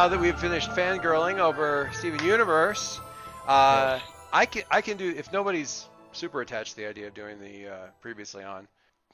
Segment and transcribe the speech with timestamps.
[0.00, 2.98] now that we've finished fangirling over Steven Universe,
[3.46, 4.00] uh,
[4.32, 7.68] I can I can do if nobody's super attached to the idea of doing the
[7.68, 8.66] uh, previously on,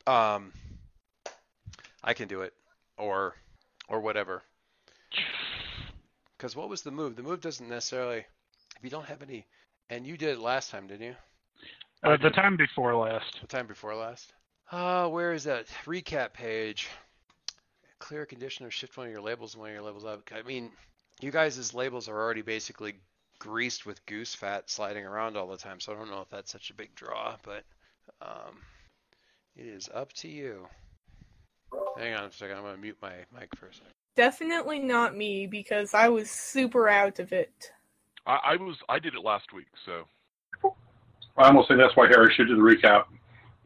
[0.07, 0.53] um,
[2.05, 2.53] I can do it
[2.99, 3.35] or
[3.89, 4.45] or whatever.
[6.37, 7.17] Because what was the move?
[7.17, 8.19] The move doesn't necessarily.
[8.77, 9.45] If you don't have any,
[9.91, 11.17] and you did it last time, didn't you?
[12.05, 13.41] Uh, the time before last.
[13.41, 14.33] The time before last.
[14.71, 16.89] Uh, where is that recap page?
[17.99, 20.23] Clear condition or shift one of your labels and one of your labels up.
[20.35, 20.71] I mean,
[21.21, 22.95] you guys' labels are already basically
[23.39, 26.53] greased with goose fat sliding around all the time, so I don't know if that's
[26.53, 27.65] such a big draw, but
[28.21, 28.59] um,
[29.57, 30.67] it is up to you.
[31.99, 33.93] Hang on a second, I'm going to mute my mic for a second.
[34.15, 37.73] Definitely not me because I was super out of it.
[38.27, 40.05] I, I was I did it last week, so
[41.37, 43.05] I almost think that's why Harry should do the recap.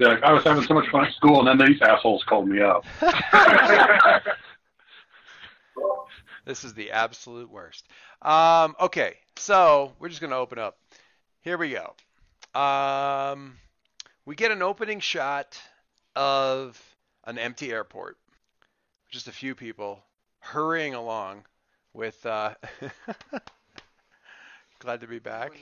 [0.00, 2.48] Be like, I was having so much fun at school, and then these assholes called
[2.48, 2.86] me up.
[6.46, 7.86] this is the absolute worst.
[8.22, 10.78] Um, okay, so we're just going to open up.
[11.42, 11.92] Here we go.
[12.58, 13.58] Um,
[14.24, 15.60] we get an opening shot
[16.16, 16.82] of
[17.26, 18.16] an empty airport.
[19.10, 20.02] Just a few people
[20.38, 21.44] hurrying along
[21.92, 22.24] with.
[22.24, 22.54] Uh,
[24.78, 25.52] glad to be back.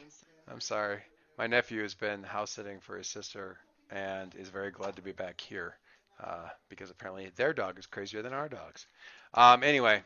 [0.49, 1.01] I'm sorry.
[1.37, 3.59] My nephew has been house sitting for his sister
[3.91, 5.77] and is very glad to be back here
[6.23, 8.87] uh, because apparently their dog is crazier than our dogs.
[9.35, 10.03] Um, anyway,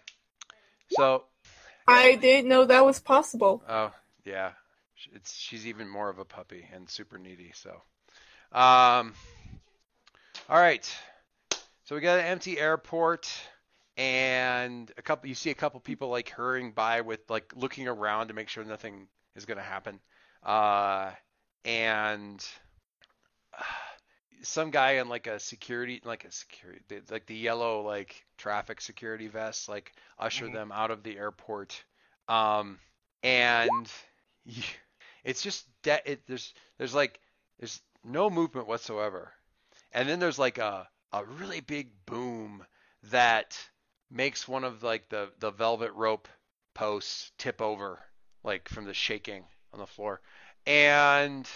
[0.91, 1.25] so
[1.87, 3.63] I didn't know that was possible.
[3.69, 3.93] Oh
[4.25, 4.53] yeah,
[5.15, 7.53] it's she's even more of a puppy and super needy.
[7.55, 7.71] So,
[8.53, 9.15] um,
[10.49, 10.89] all right.
[11.85, 13.31] So we got an empty airport
[13.97, 15.29] and a couple.
[15.29, 18.65] You see a couple people like hurrying by with like looking around to make sure
[18.65, 19.99] nothing is going to happen.
[20.43, 21.11] Uh,
[21.65, 22.45] and
[24.43, 29.29] some guy in like a security like a security like the yellow like traffic security
[29.29, 30.55] vest like usher mm-hmm.
[30.55, 31.85] them out of the airport.
[32.29, 32.79] Um
[33.23, 33.91] and
[35.25, 37.21] it's just de- it, there's there's like
[37.59, 39.33] there's no movement whatsoever.
[39.93, 42.65] And then there's like a a really big boom
[43.11, 43.59] that
[44.11, 46.29] makes one of like the the velvet rope
[46.75, 48.01] posts tip over
[48.45, 50.21] like from the shaking on the floor.
[50.67, 51.49] And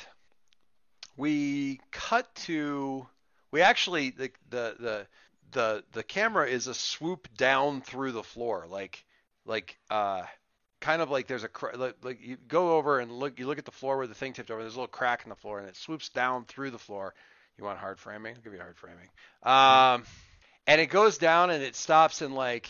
[1.17, 3.07] we cut to
[3.51, 5.07] we actually the the the
[5.53, 9.05] the, the camera is a swoop down through the floor like
[9.47, 10.23] like uh
[10.81, 13.65] kind of like there's a like, like you go over and look you look at
[13.65, 15.69] the floor where the thing tipped over there's a little crack in the floor and
[15.69, 17.15] it swoops down through the floor.
[17.57, 18.35] You want hard framing?
[18.35, 19.09] I'll give you hard framing.
[19.43, 20.05] Um
[20.67, 22.69] and it goes down and it stops and like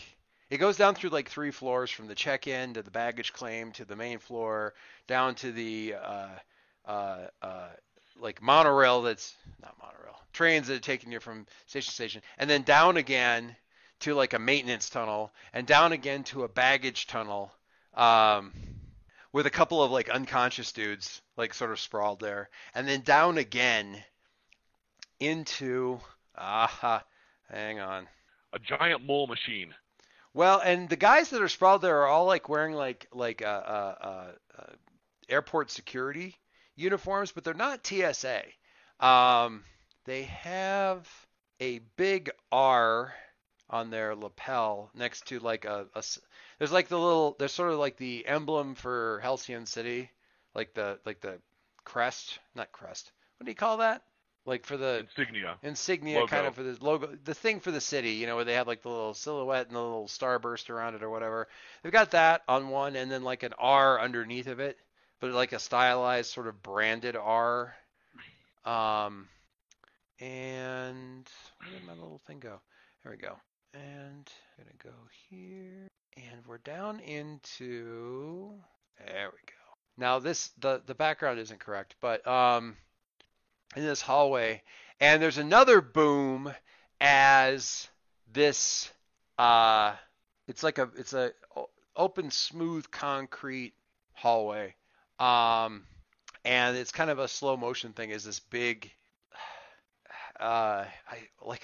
[0.49, 3.85] it goes down through like three floors from the check-in to the baggage claim to
[3.85, 4.73] the main floor
[5.07, 6.29] down to the uh,
[6.85, 7.67] uh, uh,
[8.19, 12.49] like monorail that's not monorail trains that are taking you from station to station and
[12.49, 13.55] then down again
[13.99, 17.51] to like a maintenance tunnel and down again to a baggage tunnel
[17.95, 18.53] um,
[19.33, 23.37] with a couple of like unconscious dudes like sort of sprawled there and then down
[23.37, 24.03] again
[25.19, 25.99] into
[26.37, 27.03] ah
[27.49, 28.07] hang on.
[28.53, 29.73] A giant mole machine.
[30.33, 34.35] Well and the guys that are sprawled there are all like wearing like like a,
[34.57, 34.63] a
[35.29, 36.37] airport security
[36.77, 38.43] uniforms, but they're not TSA.
[38.99, 39.63] Um,
[40.05, 41.07] they have
[41.59, 43.13] a big R
[43.69, 46.03] on their lapel next to like a, a,
[46.57, 50.09] there's like the little there's sort of like the emblem for Halcyon City,
[50.55, 51.39] like the like the
[51.83, 53.11] crest, not crest.
[53.37, 54.03] What do you call that?
[54.45, 55.57] Like for the insignia.
[55.61, 56.27] Insignia logo.
[56.27, 58.67] kind of for the logo, the thing for the city, you know, where they have
[58.67, 61.49] like the little silhouette and the little starburst around it or whatever.
[61.83, 64.77] They've got that on one and then like an R underneath of it
[65.19, 67.73] but like a stylized sort of branded R.
[68.65, 69.27] Um,
[70.19, 71.29] and
[71.59, 72.59] where did my little thing go?
[73.03, 73.35] There we go.
[73.73, 74.97] And I'm gonna go
[75.29, 78.51] here, and we're down into.
[79.05, 79.77] There we go.
[79.97, 82.75] Now this the the background isn't correct, but um,
[83.75, 84.63] in this hallway,
[84.99, 86.51] and there's another boom
[86.99, 87.87] as
[88.33, 88.91] this
[89.37, 89.93] uh,
[90.47, 91.31] it's like a it's a
[91.95, 93.73] open smooth concrete
[94.13, 94.75] hallway.
[95.19, 95.83] Um,
[96.45, 98.11] and it's kind of a slow motion thing.
[98.11, 98.91] Is this big,
[100.39, 101.63] uh, I like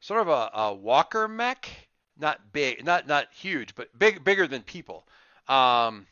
[0.00, 1.68] sort of a, a walker mech,
[2.18, 5.06] not big, not not huge, but big bigger than people.
[5.48, 6.06] Um,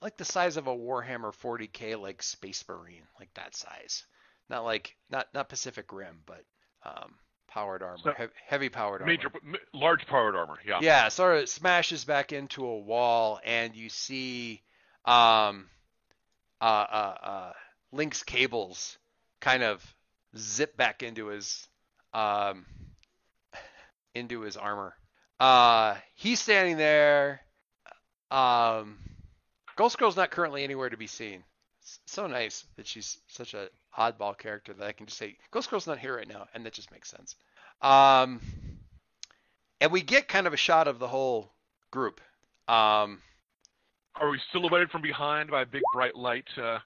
[0.00, 4.04] like the size of a Warhammer 40k, like Space Marine, like that size.
[4.48, 6.44] Not like not not Pacific Rim, but
[6.84, 7.14] um,
[7.48, 9.12] powered armor, So- heavy, heavy powered armor.
[9.12, 9.30] Major,
[9.74, 10.58] large powered armor.
[10.66, 10.78] Yeah.
[10.80, 14.62] Yeah, sort of smashes back into a wall, and you see
[15.04, 15.68] um,
[16.60, 17.52] uh, uh, uh,
[17.92, 18.98] Link's cables
[19.40, 19.84] kind of
[20.36, 21.66] zip back into his
[22.12, 22.66] um,
[24.14, 24.94] into his armor.
[25.40, 27.40] Uh, he's standing there.
[28.30, 28.98] Um,
[29.76, 31.44] Ghost Girl's not currently anywhere to be seen.
[31.82, 35.70] It's so nice that she's such a oddball character that I can just say Ghost
[35.70, 37.36] Girl's not here right now, and that just makes sense.
[37.80, 38.40] Um,
[39.80, 41.52] and we get kind of a shot of the whole
[41.90, 42.20] group.
[42.66, 43.22] Um,
[44.20, 46.48] Are we silhouetted from behind by a big bright light?
[46.56, 46.78] Uh,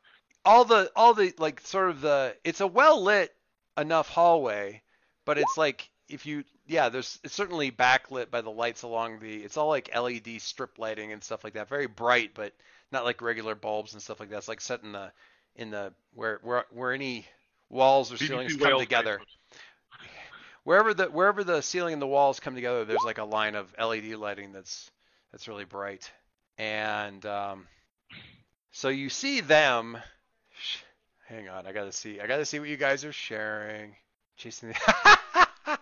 [0.45, 3.35] all the all the like sort of the it's a well lit
[3.77, 4.83] enough hallway,
[5.25, 9.37] but it's like if you yeah there's it's certainly backlit by the lights along the
[9.37, 11.69] it's all like LED strip lighting and stuff like that.
[11.69, 12.53] Very bright, but
[12.91, 14.39] not like regular bulbs and stuff like that.
[14.39, 15.13] It's like set in the
[15.57, 17.27] in the where where where any
[17.69, 19.21] walls or ceilings BBC come together.
[20.65, 23.75] wherever the wherever the ceiling and the walls come together, there's like a line of
[23.81, 24.91] LED lighting that's
[25.31, 26.11] that's really bright,
[26.59, 27.67] and um,
[28.73, 29.99] so you see them.
[31.29, 32.21] Hang on, I gotta see.
[32.21, 33.95] I gotta see what you guys are sharing.
[34.37, 35.79] Chasing the.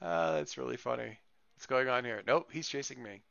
[0.00, 1.18] uh, that's really funny.
[1.54, 2.22] What's going on here?
[2.26, 3.22] Nope, he's chasing me.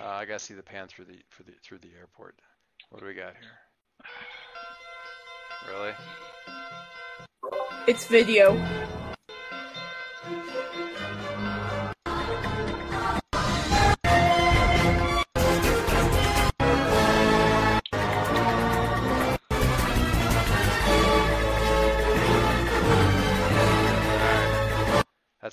[0.00, 2.36] Uh, I gotta see the pan through the for the through the airport.
[2.90, 3.58] What do we got here?
[5.72, 5.94] Really?
[7.86, 8.54] It's video.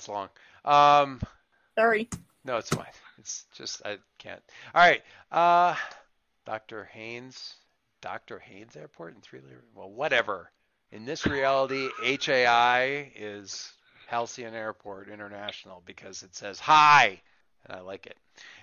[0.02, 0.28] That's long.
[0.64, 1.20] Um,
[1.76, 2.08] Sorry.
[2.44, 2.86] No, it's fine.
[3.18, 4.42] It's just I can't.
[4.74, 5.00] All right.
[5.30, 5.76] Uh
[6.44, 6.84] Dr.
[6.92, 7.54] Haynes
[8.00, 8.40] Dr.
[8.40, 9.38] Haynes Airport in Three.
[9.76, 10.50] Well, whatever.
[10.90, 13.72] In this reality, HAI is
[14.08, 17.20] Halcyon Airport International because it says hi
[17.64, 18.16] and I like it.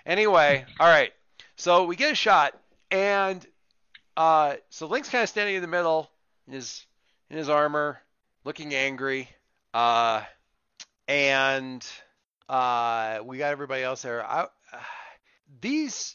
[0.04, 1.12] Anyway, all right.
[1.56, 2.54] So we get a shot
[2.90, 3.46] and
[4.18, 6.10] uh so Link's kind of standing in the middle
[6.46, 6.84] in his
[7.30, 7.98] in his armor,
[8.44, 9.26] looking angry.
[9.72, 10.22] Uh
[11.10, 11.84] and
[12.48, 14.24] uh, we got everybody else there.
[14.24, 14.46] I,
[15.60, 16.14] these,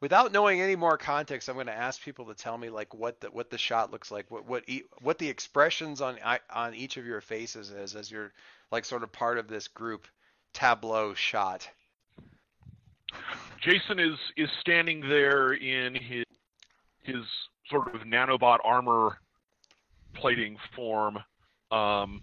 [0.00, 3.20] without knowing any more context, I'm going to ask people to tell me like what
[3.20, 6.18] the what the shot looks like, what what e- what the expressions on
[6.54, 8.32] on each of your faces is as you're
[8.70, 10.06] like sort of part of this group
[10.54, 11.68] tableau shot.
[13.60, 16.24] Jason is is standing there in his
[17.02, 17.24] his
[17.68, 19.18] sort of nanobot armor
[20.14, 21.18] plating form,
[21.72, 22.22] um,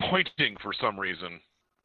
[0.00, 1.40] pointing for some reason.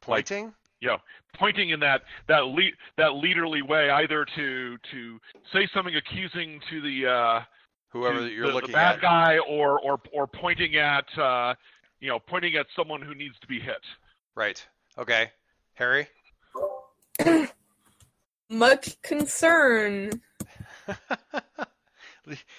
[0.06, 0.54] Like- Pointing.
[0.80, 0.98] Yeah.
[1.38, 5.20] Pointing in that that le- that leaderly way, either to to
[5.52, 7.40] say something accusing to the uh,
[7.88, 9.00] Whoever to that you're the, looking the bad at.
[9.00, 11.54] guy, or or or pointing at uh,
[12.00, 13.80] you know pointing at someone who needs to be hit.
[14.34, 14.62] Right.
[14.98, 15.30] Okay.
[15.72, 16.06] Harry.
[18.50, 20.20] Much concern.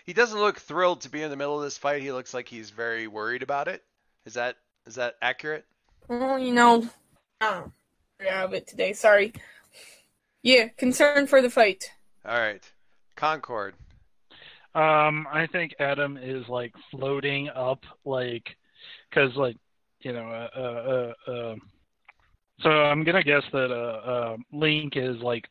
[0.05, 2.01] he doesn't look thrilled to be in the middle of this fight.
[2.01, 3.83] He looks like he's very worried about it.
[4.25, 5.65] Is that is that accurate?
[6.07, 6.87] Well, you know,
[7.41, 7.71] oh,
[8.29, 8.93] out of it today.
[8.93, 9.33] Sorry.
[10.43, 11.91] Yeah, concern for the fight.
[12.25, 12.63] All right.
[13.15, 13.75] Concord.
[14.75, 18.55] Um, I think Adam is like floating up, like,
[19.13, 19.57] cause like,
[20.01, 21.55] you know, uh, uh, uh, uh
[22.61, 25.45] so I'm gonna guess that uh, uh, Link is like,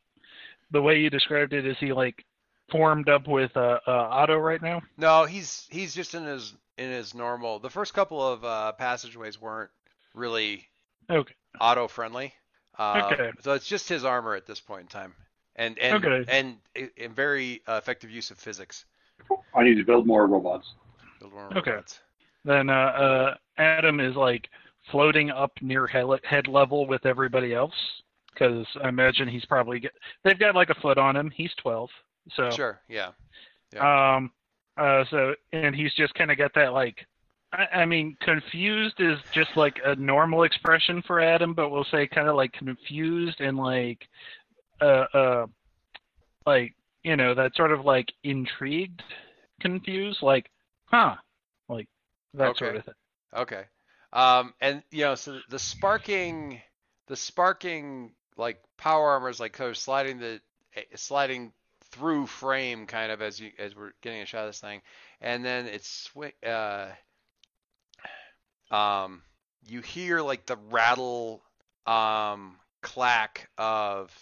[0.71, 2.25] the way you described it, is he like
[2.71, 4.83] formed up with uh, uh Otto right now?
[4.97, 7.59] No, he's he's just in his in his normal.
[7.59, 9.71] The first couple of uh, passageways weren't
[10.14, 10.69] really
[11.11, 11.35] Okay.
[11.61, 12.35] auto friendly.
[12.78, 13.33] Uh, Okay.
[13.40, 15.14] So it's just his armor at this point in time,
[15.57, 16.26] and and Okay.
[16.26, 16.59] and,
[16.99, 18.87] and very uh, effective use of physics.
[19.54, 20.66] I need to build more robots.
[21.19, 21.78] Build more Okay.
[21.78, 22.00] robots.
[22.45, 24.49] Then uh, uh, Adam is like
[24.90, 27.75] floating up near head level with everybody else,
[28.33, 29.93] because I imagine he's probably get,
[30.25, 31.31] they've got like a foot on him.
[31.31, 31.90] He's 12,
[32.37, 32.81] so Sure.
[32.88, 33.12] yeah.
[33.73, 33.88] Yeah.
[34.16, 34.33] Um,
[34.76, 37.07] uh, so and he's just kind of got that like,
[37.52, 42.07] I, I mean, confused is just like a normal expression for Adam, but we'll say
[42.07, 44.00] kind of like confused and like,
[44.81, 45.47] uh, uh,
[46.47, 49.02] like you know that sort of like intrigued,
[49.61, 50.50] confused, like,
[50.87, 51.14] huh,
[51.69, 51.88] like
[52.35, 52.78] that sort Okay.
[52.78, 52.95] of thing.
[53.37, 53.64] Okay.
[54.12, 56.61] Um, and you know, so the sparking
[57.09, 60.40] the sparking like power armor is like kind of sliding the
[60.76, 61.52] eh, sliding
[61.95, 64.83] through frame kind of as you as we're getting a shot of this thing,
[65.21, 66.11] and then it's
[66.45, 66.89] uh,
[68.71, 69.23] um,
[69.69, 71.43] you hear like the rattle,
[71.87, 74.13] um, clack of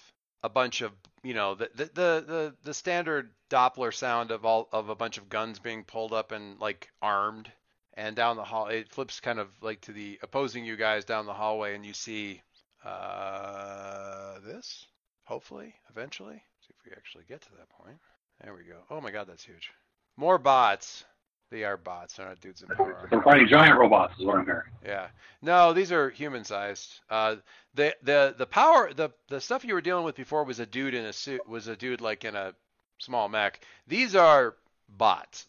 [0.42, 4.68] a bunch of you know the the the the, the standard Doppler sound of all
[4.72, 7.50] of a bunch of guns being pulled up and like armed.
[7.94, 11.26] And down the hall it flips kind of like to the opposing you guys down
[11.26, 12.40] the hallway and you see
[12.86, 14.86] uh this
[15.24, 17.96] hopefully eventually see if we actually get to that point
[18.42, 19.70] there we go oh my god that's huge
[20.16, 21.04] more bots
[21.52, 23.06] they are bots they're not dudes in power.
[23.10, 24.70] They're fighting giant robots, is what I'm hearing.
[24.82, 25.08] Yeah.
[25.42, 27.00] No, these are human sized.
[27.10, 27.36] Uh,
[27.74, 30.94] the the the power the the stuff you were dealing with before was a dude
[30.94, 32.54] in a suit was a dude like in a
[32.98, 33.60] small mech.
[33.86, 34.54] These are
[34.88, 35.46] bots.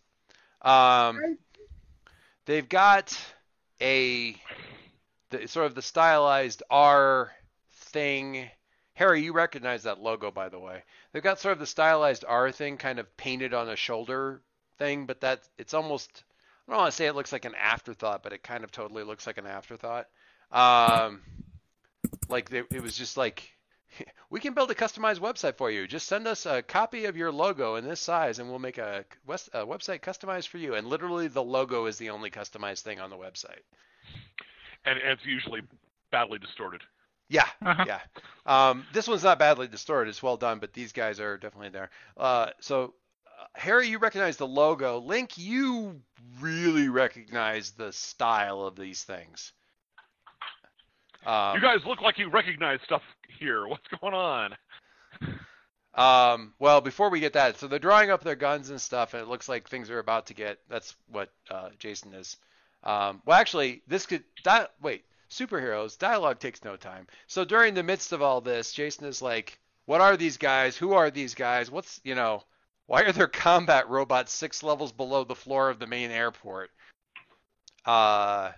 [0.61, 1.37] Um,
[2.45, 3.17] they've got
[3.81, 4.35] a
[5.29, 7.31] the, sort of the stylized R
[7.71, 8.49] thing.
[8.95, 10.83] Harry, you recognize that logo by the way.
[11.11, 14.41] They've got sort of the stylized R thing kind of painted on a shoulder
[14.77, 16.23] thing, but that it's almost
[16.67, 19.03] I don't want to say it looks like an afterthought, but it kind of totally
[19.03, 20.07] looks like an afterthought.
[20.51, 21.21] Um,
[22.29, 23.51] like they, it was just like,
[24.29, 25.87] we can build a customized website for you.
[25.87, 29.03] Just send us a copy of your logo in this size, and we'll make a,
[29.27, 30.75] a website customized for you.
[30.75, 33.63] And literally, the logo is the only customized thing on the website.
[34.85, 35.61] And, and it's usually
[36.11, 36.81] badly distorted.
[37.29, 37.85] Yeah, Uh-huh.
[37.87, 37.99] yeah.
[38.45, 41.89] Um, this one's not badly distorted; it's well done, but these guys are definitely there.
[42.17, 42.93] Uh, so,
[43.39, 44.99] uh, Harry, you recognize the logo.
[44.99, 46.01] Link, you
[46.41, 49.53] really recognize the style of these things.
[51.25, 53.01] Um, you guys look like you recognize stuff
[53.39, 53.65] here.
[53.67, 54.55] What's going on?
[55.95, 59.21] Um, well, before we get that, so they're drawing up their guns and stuff, and
[59.21, 60.59] it looks like things are about to get.
[60.69, 62.35] That's what uh, Jason is.
[62.83, 64.23] Um, well, actually, this could.
[64.43, 67.07] Di- wait, superheroes dialogue takes no time.
[67.27, 70.77] So during the midst of all this, Jason is like, "What are these guys?
[70.77, 71.71] Who are these guys?
[71.71, 72.43] What's you know?
[72.85, 76.71] Why are there combat robots six levels below the floor of the main airport?"
[77.85, 78.51] Uh,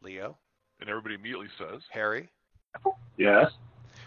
[0.00, 0.38] Leo,
[0.80, 2.28] And everybody immediately says, Harry.
[3.16, 3.52] Yes.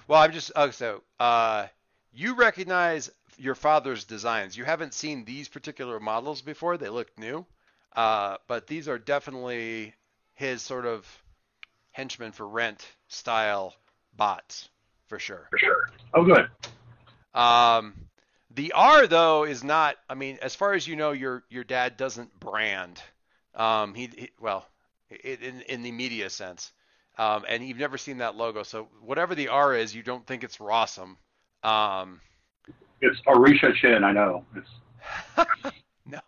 [0.08, 1.68] Well, I'm just oh, so uh,
[2.14, 4.56] you recognize your father's designs.
[4.56, 7.46] You haven't seen these particular models before; they look new,
[7.96, 9.94] uh, but these are definitely
[10.34, 11.21] his sort of
[11.91, 13.74] henchman for rent style
[14.15, 14.69] bots
[15.07, 15.48] for sure.
[15.51, 15.89] For sure.
[16.13, 16.50] Oh, good.
[17.33, 17.93] Um,
[18.55, 19.98] the R though is not.
[20.10, 23.01] I mean, as far as you know, your your dad doesn't brand.
[23.55, 24.67] Um, he, he well,
[25.10, 26.71] in in the media sense.
[27.17, 30.45] Um, and you've never seen that logo, so whatever the R is, you don't think
[30.45, 31.17] it's Rossum.
[31.62, 32.21] Um,
[33.01, 34.45] It's Arisha Chin, I know.
[34.55, 36.21] It's no,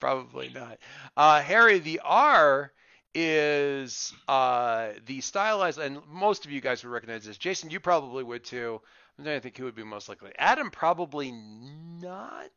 [0.00, 0.78] probably not.
[1.16, 2.72] Uh, Harry, the R
[3.14, 7.38] is uh, the stylized, and most of you guys would recognize this.
[7.38, 8.80] Jason, you probably would too.
[9.22, 10.32] To think who would be most likely.
[10.38, 12.50] Adam probably not,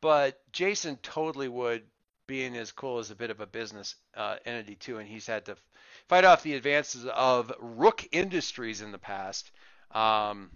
[0.00, 1.82] but Jason totally would,
[2.26, 5.46] being as cool as a bit of a business uh, entity too, and he's had
[5.46, 5.56] to
[6.08, 9.50] fight off the advances of Rook Industries in the past.
[9.90, 10.50] Um,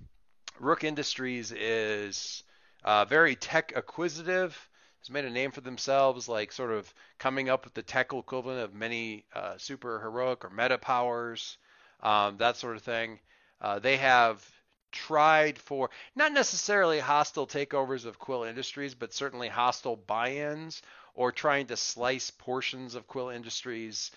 [0.61, 2.45] Rook Industries is
[2.85, 4.69] uh, very tech acquisitive.
[5.03, 8.61] Has made a name for themselves, like sort of coming up with the tech equivalent
[8.61, 11.59] of many uh, super heroic or meta powers,
[12.05, 13.19] um, that sort of thing.
[13.61, 14.49] Uh, they have
[14.93, 20.83] tried for not necessarily hostile takeovers of Quill Industries, but certainly hostile buy-ins
[21.15, 24.13] or trying to slice portions of Quill Industries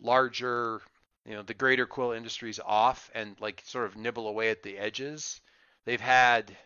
[0.00, 0.80] larger,
[1.26, 4.78] you know, the greater Quill Industries off and like sort of nibble away at the
[4.78, 5.42] edges.
[5.84, 6.56] They've had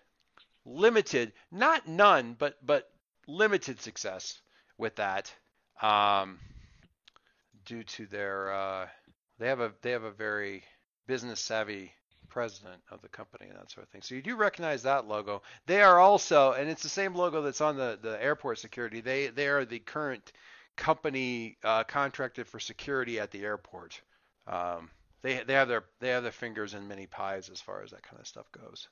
[0.65, 2.89] limited, not none, but but
[3.27, 4.41] limited success
[4.79, 5.33] with that,
[5.83, 6.39] um,
[7.65, 8.87] due to their uh,
[9.39, 10.63] they have a they have a very
[11.07, 11.93] business savvy
[12.29, 14.03] president of the company and that sort of thing.
[14.03, 15.43] So you do recognize that logo.
[15.67, 19.01] They are also, and it's the same logo that's on the the airport security.
[19.01, 20.33] They they are the current
[20.77, 24.01] company uh, contracted for security at the airport.
[24.47, 24.91] Um,
[25.23, 28.03] they they have their they have their fingers in many pies as far as that
[28.03, 28.89] kind of stuff goes.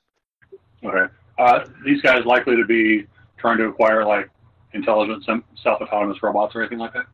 [0.83, 1.13] okay.
[1.37, 4.29] Uh, these guys likely to be trying to acquire like
[4.73, 5.23] intelligent,
[5.61, 7.05] self-autonomous robots or anything like that.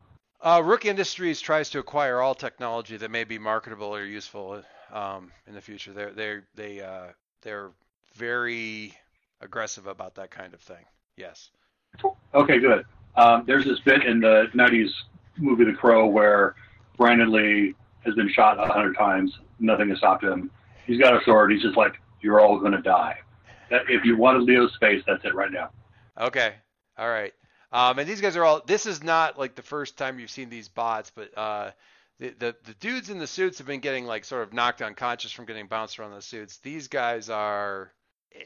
[0.42, 5.30] Uh, Rook Industries tries to acquire all technology that may be marketable or useful um,
[5.46, 5.92] in the future.
[5.92, 7.08] They're they're they uh,
[7.42, 7.70] they're
[8.14, 8.94] very
[9.40, 10.84] aggressive about that kind of thing.
[11.16, 11.50] Yes.
[12.34, 12.86] Okay, good.
[13.16, 14.90] Um, there's this bit in the '90s
[15.36, 16.54] movie The Crow where
[16.96, 17.74] Brandon Lee
[18.04, 19.32] has been shot a hundred times.
[19.58, 20.50] Nothing has stopped him.
[20.86, 21.52] He's got a sword.
[21.52, 23.18] He's just like, "You're all going to die."
[23.70, 25.70] That, if you want to Leo's space, that's it right now.
[26.20, 26.54] Okay.
[26.98, 27.32] All right.
[27.72, 28.62] Um, and these guys are all.
[28.66, 31.70] This is not like the first time you've seen these bots, but uh,
[32.18, 35.32] the, the the dudes in the suits have been getting like sort of knocked unconscious
[35.32, 36.58] from getting bounced around the suits.
[36.58, 37.92] These guys are
[38.34, 38.40] eh,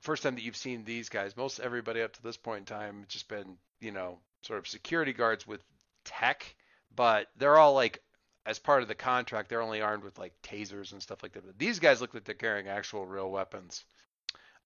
[0.00, 1.36] first time that you've seen these guys.
[1.36, 5.12] Most everybody up to this point in time just been you know sort of security
[5.12, 5.62] guards with
[6.04, 6.56] tech,
[6.96, 8.02] but they're all like
[8.46, 11.46] as part of the contract they're only armed with like tasers and stuff like that.
[11.46, 13.84] But these guys look like they're carrying actual real weapons.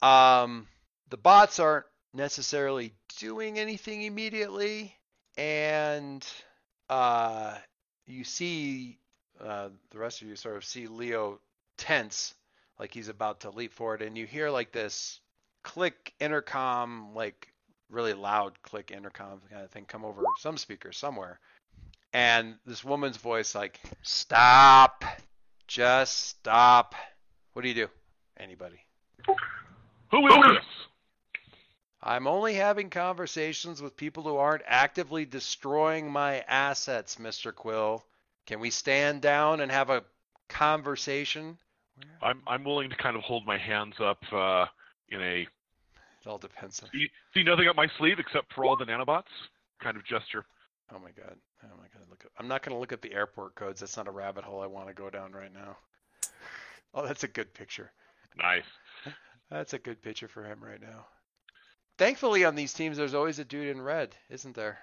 [0.01, 0.69] Um,
[1.11, 4.95] the bots aren't necessarily doing anything immediately,
[5.37, 6.27] and
[6.89, 7.55] uh,
[8.07, 8.99] you see
[9.45, 11.41] uh, the rest of you sort of see Leo
[11.77, 12.35] tense,
[12.79, 15.21] like he's about to leap forward, and you hear like this
[15.63, 17.53] click intercom, like
[17.91, 21.39] really loud click intercom kind of thing, come over some speaker somewhere,
[22.13, 25.05] and this woman's voice like, "Stop,
[25.67, 26.95] just stop."
[27.53, 27.89] What do you do?
[28.39, 28.81] Anybody?
[30.11, 30.65] Who is this?
[32.03, 37.55] I'm only having conversations with people who aren't actively destroying my assets, Mr.
[37.55, 38.05] Quill.
[38.47, 40.05] Can we stand down and have a
[40.49, 41.59] conversation?
[42.23, 44.67] I'm I'm willing to kind of hold my hands up uh,
[45.09, 46.89] in a It all depends on.
[46.93, 49.25] see, see nothing up my sleeve except for all the nanobots
[49.83, 50.45] kind of gesture.
[50.95, 51.37] Oh my god.
[51.65, 52.09] Oh my god.
[52.09, 52.25] Look.
[52.25, 53.81] At, I'm not going to look at the airport codes.
[53.81, 55.77] That's not a rabbit hole I want to go down right now.
[56.95, 57.91] Oh, that's a good picture.
[58.37, 58.65] Nice.
[59.51, 61.07] That's a good picture for him right now.
[61.99, 64.79] Thankfully, on these teams, there's always a dude in red, isn't there?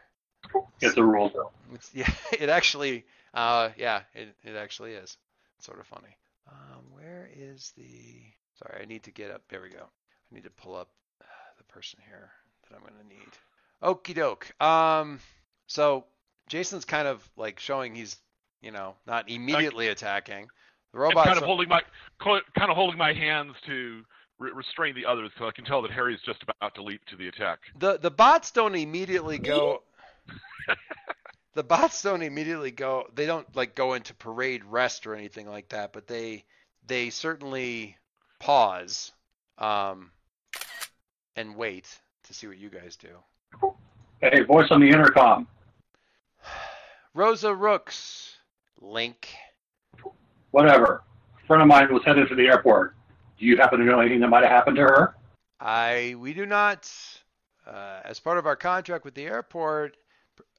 [0.82, 1.52] It's a rule, though.
[1.74, 5.18] It's, yeah, it actually, uh, yeah, it, it actually is.
[5.58, 6.18] It's sort of funny.
[6.48, 8.22] Um, where is the?
[8.60, 9.42] Sorry, I need to get up.
[9.50, 9.80] There we go.
[9.82, 10.90] I need to pull up
[11.22, 11.26] uh,
[11.58, 12.30] the person here
[12.70, 13.32] that I'm gonna need.
[13.82, 14.54] Okie doke.
[14.62, 15.20] Um,
[15.68, 16.06] so
[16.48, 18.18] Jason's kind of like showing he's,
[18.62, 20.48] you know, not immediately attacking.
[20.94, 21.28] The I'm robots.
[21.28, 21.82] kind of holding my
[22.20, 24.04] kind of holding my hands to
[24.40, 27.16] re- restrain the others because I can tell that Harry's just about to leap to
[27.16, 27.60] the attack.
[27.78, 29.84] the the bots don't immediately go
[31.54, 35.70] the bots don't immediately go they don't like go into parade rest or anything like
[35.70, 36.44] that but they
[36.88, 37.96] they certainly
[38.40, 39.12] pause
[39.60, 40.12] um
[41.36, 41.88] and wait
[42.24, 43.74] to see what you guys do
[44.22, 45.48] Hey, voice on the intercom.
[47.14, 48.36] rosa rooks
[48.82, 49.30] link
[50.52, 51.04] Whatever.
[51.44, 52.96] A friend of mine was headed for the airport.
[53.40, 55.16] Do you happen to know anything that might have happened to her?
[55.60, 56.92] i we do not
[57.66, 59.98] uh, as part of our contract with the airport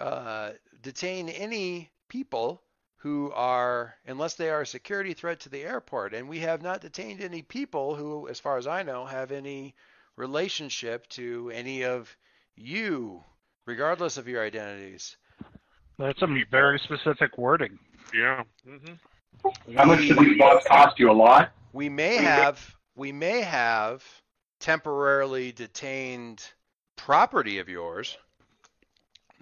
[0.01, 0.51] uh,
[0.83, 2.63] detain any people
[2.99, 6.15] who are, unless they are a security threat to the airport.
[6.15, 9.75] And we have not detained any people who, as far as I know, have any
[10.17, 12.17] relationship to any of
[12.57, 13.23] you,
[13.67, 15.17] regardless of your identities.
[15.99, 17.79] That's some very specific wording.
[18.15, 18.43] Yeah.
[18.65, 18.95] hmm
[19.75, 21.11] How much do these bots cost you?
[21.11, 21.53] A lot?
[21.73, 24.05] We may have, we may have
[24.61, 26.43] temporarily detained
[26.97, 28.17] property of yours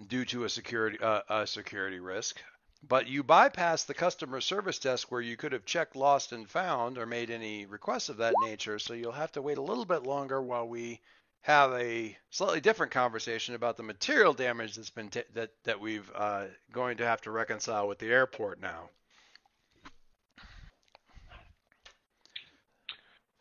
[0.09, 2.41] due to a security uh, a security risk.
[2.87, 6.99] But you bypassed the customer service desk where you could have checked lost and found
[6.99, 8.79] or made any requests of that nature.
[8.79, 11.01] So you'll have to wait a little bit longer while we
[11.41, 16.11] have a slightly different conversation about the material damage that's been t- that that we've
[16.15, 18.91] uh, going to have to reconcile with the airport now.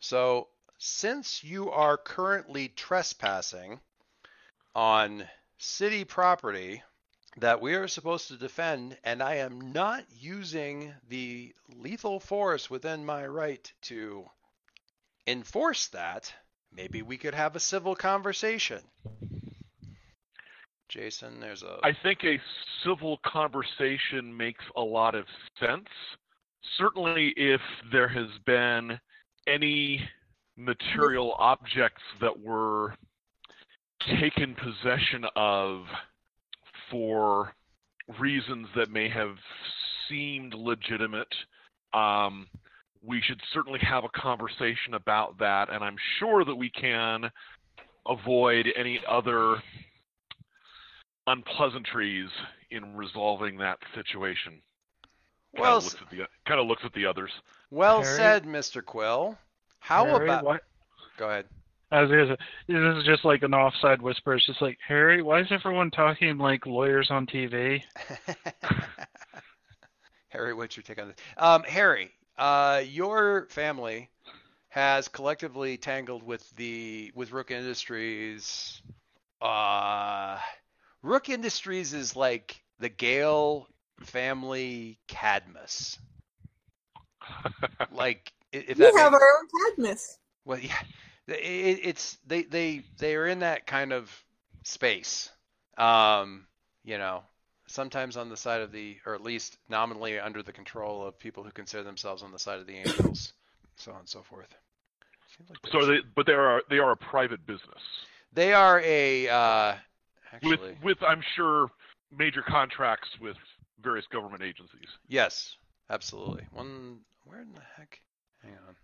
[0.04, 3.80] So since you are currently trespassing
[4.74, 5.24] on
[5.56, 6.82] city property
[7.38, 13.06] that we are supposed to defend, and I am not using the lethal force within
[13.06, 14.26] my right to
[15.26, 16.30] enforce that,
[16.70, 18.82] maybe we could have a civil conversation.
[20.90, 21.78] Jason, there's a.
[21.82, 22.38] I think a
[22.84, 25.24] civil conversation makes a lot of
[25.58, 25.88] sense.
[26.76, 29.00] Certainly, if there has been
[29.46, 30.08] any
[30.56, 32.94] material objects that were
[34.20, 35.84] taken possession of
[36.90, 37.52] for
[38.18, 39.36] reasons that may have
[40.08, 41.34] seemed legitimate,
[41.92, 42.46] um,
[43.02, 47.30] we should certainly have a conversation about that, and I'm sure that we can
[48.06, 49.62] avoid any other
[51.26, 52.28] unpleasantries
[52.70, 54.60] in resolving that situation.
[55.56, 57.30] well, kind of looks at the kind of looks at the others.
[57.74, 58.16] Well Harry?
[58.16, 58.84] said, Mr.
[58.84, 59.36] Quill.
[59.80, 60.44] How Harry, about?
[60.44, 60.58] Why,
[61.16, 61.46] Go ahead.
[61.90, 62.10] I was
[62.66, 64.34] this is just like an offside whisper.
[64.34, 65.22] It's just like Harry.
[65.22, 67.82] Why is everyone talking like lawyers on TV?
[70.28, 71.16] Harry, what's your take on this?
[71.36, 74.10] Um, Harry, uh, your family
[74.70, 78.82] has collectively tangled with the with Rook Industries.
[79.40, 80.38] Uh,
[81.02, 83.68] Rook Industries is like the Gale
[84.00, 85.98] family Cadmus.
[87.92, 90.18] Like, if We have makes, our own Cadmus.
[90.44, 90.78] well, yeah,
[91.28, 94.10] it, it's they they they are in that kind of
[94.62, 95.30] space.
[95.78, 96.46] Um,
[96.84, 97.22] you know,
[97.66, 101.42] sometimes on the side of the, or at least nominally under the control of people
[101.42, 103.32] who consider themselves on the side of the angels,
[103.76, 104.48] so on and so forth.
[105.48, 107.82] Like So there's- they, but they are they are a private business
[108.32, 109.74] they are a uh,
[110.42, 111.68] with actually with I'm sure
[112.16, 113.36] major contracts with
[113.82, 114.88] various government agencies.
[115.08, 115.56] yes,
[115.90, 116.44] absolutely.
[116.52, 118.00] One where in the heck?
[118.42, 118.76] Hang on,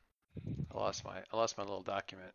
[0.75, 2.33] I lost my I lost my little document.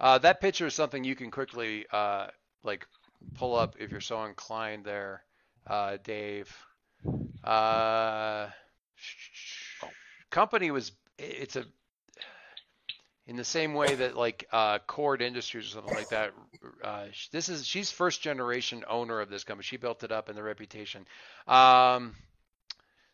[0.00, 2.28] Uh, that picture is something you can quickly uh,
[2.62, 2.86] like
[3.34, 5.22] pull up if you're so inclined there,
[5.66, 6.54] uh, Dave.
[7.44, 8.48] Uh,
[10.30, 11.64] company was it's a
[13.26, 16.32] in the same way that like uh, Cord Industries or something like that.
[16.82, 19.64] Uh, this is she's first generation owner of this company.
[19.64, 21.06] She built it up and the reputation.
[21.46, 22.14] Um,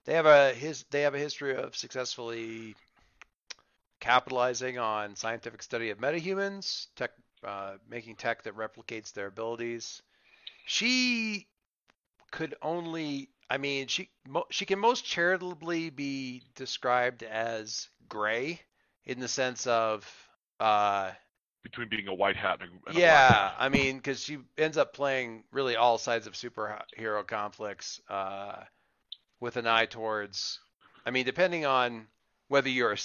[0.05, 2.77] they have a his they have a history of successfully
[4.01, 7.13] capitalizing on scientific study of metahumans, tech,
[7.45, 10.03] uh, making tech that replicates their abilities.
[10.67, 11.49] She
[12.33, 18.61] could only, I mean, she mo- she can most charitably be described as gray
[19.05, 20.29] in the sense of,
[20.61, 21.13] uh,
[21.63, 23.53] Between being a white hat and a, and yeah.
[23.57, 28.65] I mean, because she ends up playing really all sides of superhero conflicts uh,
[29.43, 30.61] with an eye towards.
[31.05, 32.07] I mean, depending on
[32.47, 32.99] whether you're a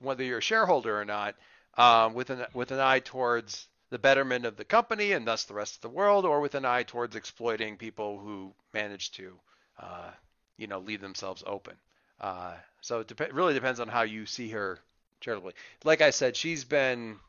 [0.00, 1.36] whether you're a shareholder or not,
[1.78, 5.54] um, with an with an eye towards the betterment of the company and thus the
[5.54, 9.38] rest of the world, or with an eye towards exploiting people who manage to,
[9.78, 10.10] uh,
[10.56, 11.76] you know, leave themselves open.
[12.20, 14.80] Uh, so it dep- really depends on how you see her
[15.20, 15.54] charitably.
[15.84, 17.20] Like I said, she's been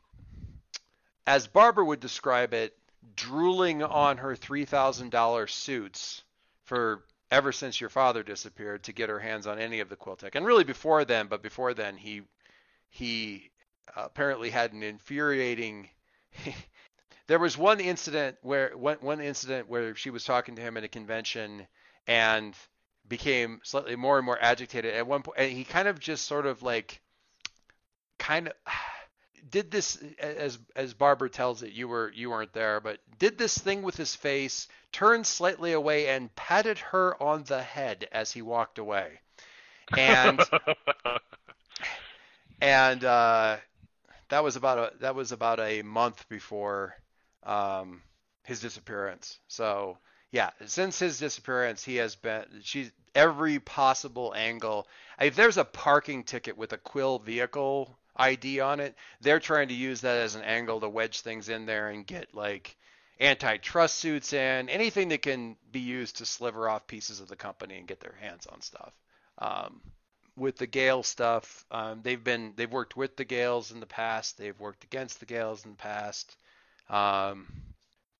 [1.28, 2.76] as Barbara would describe it,
[3.14, 6.22] drooling on her $3,000 suits
[6.64, 10.34] for ever since your father disappeared to get her hands on any of the Quiltech.
[10.34, 12.22] And really before then, but before then, he
[12.90, 13.50] he
[13.96, 15.90] uh, apparently had an infuriating.
[17.26, 20.84] there was one incident where one, one incident where she was talking to him at
[20.84, 21.66] a convention
[22.06, 22.54] and
[23.06, 26.44] became slightly more and more agitated at one point and he kind of just sort
[26.44, 27.00] of like
[28.18, 28.54] kind of
[29.50, 33.56] did this as as Barbara tells it you were you weren't there but did this
[33.56, 38.42] thing with his face turned slightly away and patted her on the head as he
[38.42, 39.20] walked away.
[39.96, 40.40] And
[42.60, 43.56] and uh,
[44.28, 46.94] that was about a that was about a month before
[47.44, 48.02] um,
[48.44, 49.38] his disappearance.
[49.48, 49.98] So
[50.30, 54.86] yeah since his disappearance he has been she's every possible angle.
[55.20, 59.74] If there's a parking ticket with a quill vehicle id on it they're trying to
[59.74, 62.76] use that as an angle to wedge things in there and get like
[63.20, 67.78] antitrust suits in anything that can be used to sliver off pieces of the company
[67.78, 68.92] and get their hands on stuff
[69.38, 69.80] um,
[70.38, 74.38] with the Gale stuff, um, they've been they've worked with the Gales in the past.
[74.38, 76.36] They've worked against the Gales in the past.
[76.88, 77.46] Um,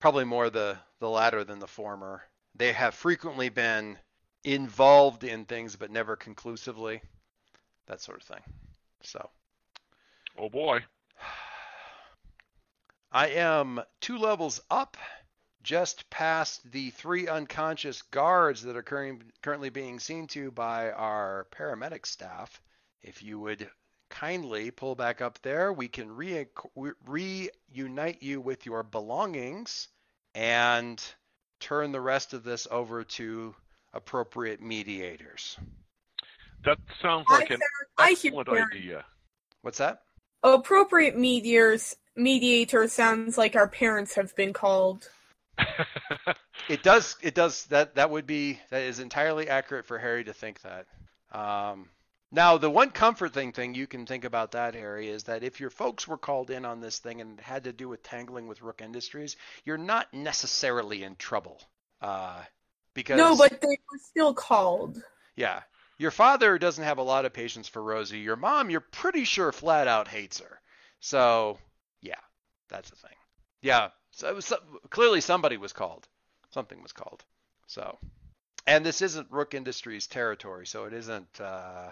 [0.00, 2.22] probably more the the latter than the former.
[2.56, 3.98] They have frequently been
[4.44, 7.00] involved in things, but never conclusively.
[7.86, 8.42] That sort of thing.
[9.02, 9.30] So
[10.38, 10.80] oh boy.
[13.10, 14.96] I am two levels up,
[15.62, 21.46] just past the three unconscious guards that are current, currently being seen to by our
[21.50, 22.60] paramedic staff.
[23.02, 23.70] If you would
[24.10, 26.46] kindly pull back up there, we can re-
[27.06, 29.88] reunite you with your belongings
[30.34, 31.02] and
[31.60, 33.54] turn the rest of this over to
[33.94, 35.56] appropriate mediators.
[36.64, 37.60] That sounds I like an
[37.96, 38.68] I excellent Karen.
[38.72, 39.04] idea.
[39.62, 40.02] What's that?
[40.42, 45.08] Appropriate mediators mediator sounds like our parents have been called.
[46.68, 47.16] It does.
[47.22, 47.64] It does.
[47.66, 50.86] That that would be that is entirely accurate for Harry to think that.
[51.32, 51.88] Um,
[52.30, 55.70] now, the one comforting thing you can think about that, Harry, is that if your
[55.70, 58.60] folks were called in on this thing and it had to do with tangling with
[58.60, 61.58] Rook Industries, you're not necessarily in trouble.
[62.02, 62.42] Uh,
[62.92, 65.02] because No, but they were still called.
[65.36, 65.62] yeah,
[65.98, 68.20] your father doesn't have a lot of patience for Rosie.
[68.20, 70.60] Your mom, you're pretty sure flat out hates her.
[71.00, 71.58] So
[72.00, 72.20] yeah,
[72.68, 73.16] that's the thing.
[73.60, 74.52] Yeah, so, it was,
[74.90, 76.06] clearly somebody was called.
[76.50, 77.24] Something was called.
[77.66, 77.98] So,
[78.66, 81.40] and this isn't Rook Industries territory, so it isn't.
[81.40, 81.90] Uh,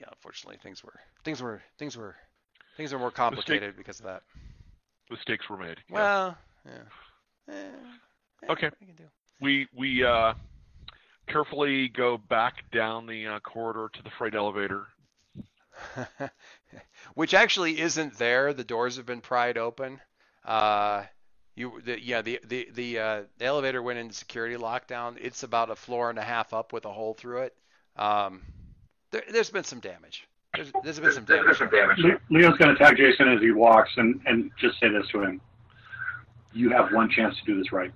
[0.00, 2.16] yeah, unfortunately, things were things were things were
[2.76, 4.22] things are more complicated because of that.
[5.10, 5.78] Mistakes were made.
[5.88, 6.36] Well,
[6.66, 6.72] yeah.
[7.48, 8.66] Eh, eh, Okay.
[8.66, 9.04] what can do.
[9.40, 10.34] we we uh,
[11.26, 14.86] carefully go back down the uh, corridor to the freight elevator.
[17.14, 18.52] which actually isn't there.
[18.52, 20.00] The doors have been pried open.
[20.44, 21.04] Uh,
[21.56, 25.16] you, the, yeah, the the the, uh, the elevator went into security lockdown.
[25.20, 27.54] It's about a floor and a half up with a hole through it.
[27.96, 28.42] Um,
[29.10, 30.26] there, there's been some damage.
[30.54, 31.58] There's, there's been some damage.
[31.98, 35.22] Le- Leo's going to tag Jason as he walks and, and just say this to
[35.22, 35.40] him.
[36.52, 37.92] You have one chance to do this right.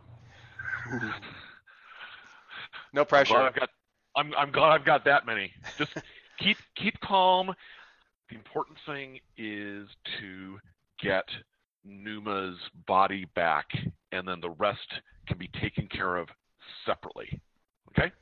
[2.93, 3.37] No I'm glad pressure.
[3.39, 3.69] I've got.
[4.17, 5.53] I'm I'm glad I've got that many.
[5.77, 5.93] Just
[6.39, 7.55] keep keep calm.
[8.31, 9.89] The important thing is
[10.21, 10.59] to
[11.01, 11.25] get
[11.85, 13.67] Numa's body back,
[14.13, 14.89] and then the rest
[15.27, 16.29] can be taken care of
[16.85, 17.41] separately.
[17.91, 18.13] Okay?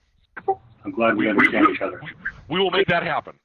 [0.84, 2.00] I'm glad we We- understand we- each other.
[2.04, 2.10] We,
[2.56, 3.38] we will make that happen.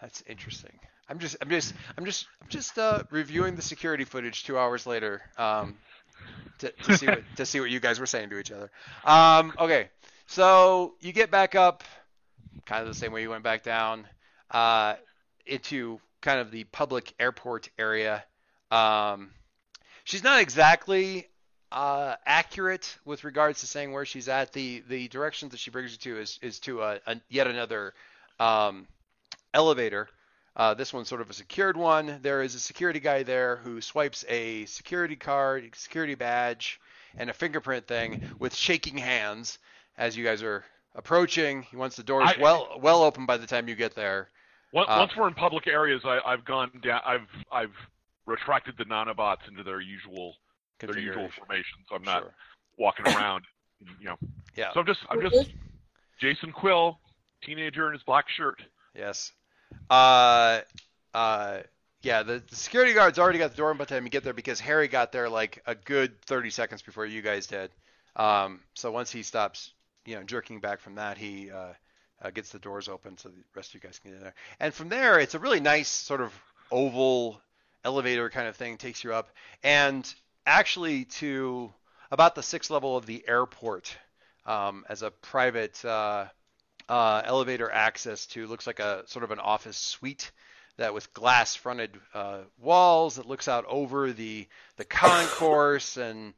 [0.00, 0.78] That's interesting.
[1.08, 4.86] I'm just, I'm just, I'm just, I'm just uh, reviewing the security footage two hours
[4.86, 5.76] later um,
[6.58, 8.70] to, to see what to see what you guys were saying to each other.
[9.04, 9.88] Um, okay,
[10.26, 11.84] so you get back up,
[12.64, 14.06] kind of the same way you went back down,
[14.50, 14.94] uh,
[15.46, 18.24] into kind of the public airport area.
[18.70, 19.30] Um,
[20.04, 21.28] she's not exactly
[21.70, 24.52] uh, accurate with regards to saying where she's at.
[24.52, 27.94] The the directions that she brings you to is is to a, a yet another
[28.40, 28.86] um,
[29.54, 30.08] elevator.
[30.56, 32.18] Uh, this one's sort of a secured one.
[32.22, 36.80] There is a security guy there who swipes a security card, security badge,
[37.18, 39.58] and a fingerprint thing with shaking hands
[39.98, 40.64] as you guys are
[40.94, 41.62] approaching.
[41.62, 44.30] He wants the doors I- well well open by the time you get there.
[44.72, 47.00] Once, Uh, once we're in public areas, I, I've gone down.
[47.04, 47.74] I've I've
[48.26, 50.36] retracted the nanobots into their usual
[50.80, 51.32] their usual Configuration.
[51.46, 52.34] formation, so I'm not Sure.
[52.78, 53.44] walking around.
[54.00, 54.16] You know.
[54.56, 54.72] Yeah.
[54.72, 55.50] So I'm just I'm just
[56.18, 56.98] Jason Quill,
[57.42, 58.62] teenager in his black shirt.
[58.94, 59.32] Yes.
[59.88, 60.60] Uh,
[61.14, 61.58] uh,
[62.02, 64.24] yeah, the, the security guard's already got the door open by the time you get
[64.24, 67.70] there because Harry got there like a good 30 seconds before you guys did.
[68.14, 69.72] Um, so once he stops,
[70.04, 71.72] you know, jerking back from that, he uh,
[72.22, 74.34] uh, gets the doors open so the rest of you guys can get in there.
[74.60, 76.32] And from there, it's a really nice sort of
[76.70, 77.40] oval
[77.84, 79.30] elevator kind of thing, takes you up,
[79.62, 80.12] and
[80.46, 81.72] actually to
[82.10, 83.96] about the sixth level of the airport
[84.44, 85.84] um, as a private.
[85.84, 86.26] Uh,
[86.88, 90.30] uh, elevator access to looks like a sort of an office suite
[90.76, 94.46] that with glass fronted uh, walls that looks out over the
[94.76, 96.34] the concourse and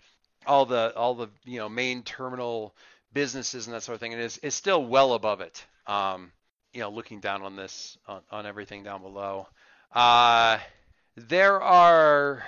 [0.46, 2.74] all the all the you know main terminal
[3.12, 4.14] businesses and that sort of thing.
[4.14, 6.32] And is is still well above it um,
[6.72, 9.48] you know looking down on this on, on everything down below.
[9.92, 10.58] Uh,
[11.16, 12.44] there are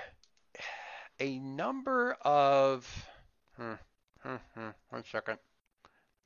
[1.18, 2.86] a number of
[3.56, 3.72] hmm,
[4.22, 5.38] hmm, hmm, one second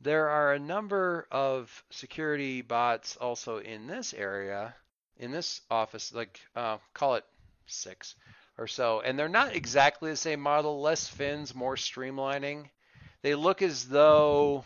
[0.00, 4.74] there are a number of security bots also in this area,
[5.16, 7.24] in this office, like uh, call it
[7.66, 8.14] six
[8.59, 10.80] or so, and they're not exactly the same model.
[10.80, 12.68] Less fins, more streamlining.
[13.22, 14.64] They look as though,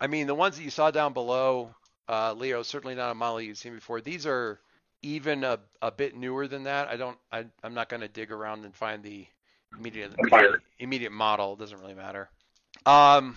[0.00, 1.74] I mean, the ones that you saw down below,
[2.08, 4.00] uh, Leo, certainly not a model you've seen before.
[4.00, 4.58] These are
[5.02, 6.88] even a, a bit newer than that.
[6.88, 9.26] I don't, I, I'm not going to dig around and find the
[9.78, 10.60] immediate Fire.
[10.78, 11.52] immediate model.
[11.52, 12.28] It doesn't really matter.
[12.86, 13.36] Um,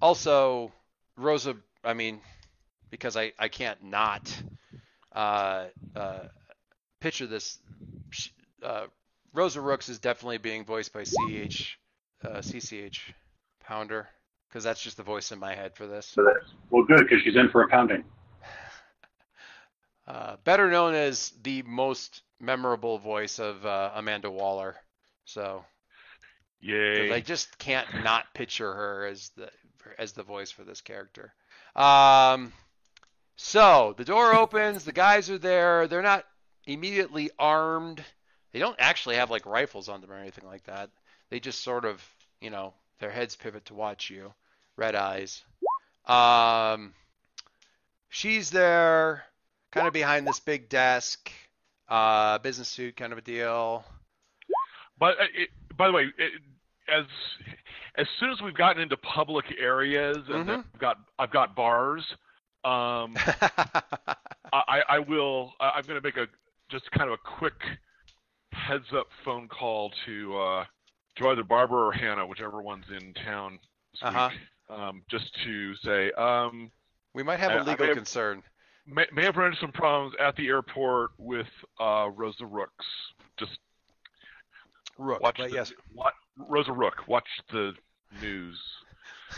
[0.00, 0.72] also,
[1.16, 2.20] Rosa, I mean,
[2.90, 4.34] because I, I can't not
[5.12, 6.20] uh, uh,
[7.00, 7.58] picture this.
[8.62, 8.86] Uh,
[9.32, 11.78] Rosa Rooks is definitely being voiced by CH,
[12.24, 12.98] uh, CCH
[13.60, 14.08] Pounder,
[14.48, 16.16] because that's just the voice in my head for this.
[16.70, 18.04] Well, good because she's in for a pounding.
[20.06, 24.76] Uh, better known as the most memorable voice of uh, Amanda Waller.
[25.24, 25.64] So,
[26.60, 27.10] Yay!
[27.10, 29.48] I just can't not picture her as the
[29.98, 31.32] as the voice for this character.
[31.76, 32.52] Um,
[33.36, 35.88] so the door opens, the guys are there.
[35.88, 36.24] They're not
[36.66, 38.04] immediately armed.
[38.52, 40.90] They don't actually have like rifles on them or anything like that.
[41.30, 42.02] They just sort of,
[42.40, 44.32] you know, their heads pivot to watch you,
[44.76, 45.42] red eyes.
[46.06, 46.94] Um,
[48.08, 49.24] she's there,
[49.72, 51.30] kind of behind this big desk,
[51.88, 53.84] uh, business suit kind of a deal.
[54.98, 56.32] But uh, it, by the way, it,
[56.88, 57.04] as
[57.96, 60.64] as soon as we've gotten into public areas and Mhm.
[60.74, 62.04] I've got I've got bars,
[62.64, 63.14] um,
[64.52, 65.52] I, I will.
[65.60, 66.26] I- I'm going to make a
[66.70, 67.54] just kind of a quick
[68.52, 70.64] heads up phone call to uh,
[71.16, 73.58] to either Barbara or Hannah, whichever one's in town
[74.02, 74.30] Uh-huh.
[74.32, 76.70] week, um, just to say um,
[77.14, 78.42] we might have a legal may have- concern.
[78.86, 81.46] may, may have run into some problems at the airport with
[81.80, 82.86] uh, Rosa Rooks.
[83.38, 83.58] Just
[84.98, 85.72] Rook, watch but the, yes.
[85.92, 87.06] wa- Rosa Rook.
[87.06, 87.74] Watch the
[88.20, 88.60] news.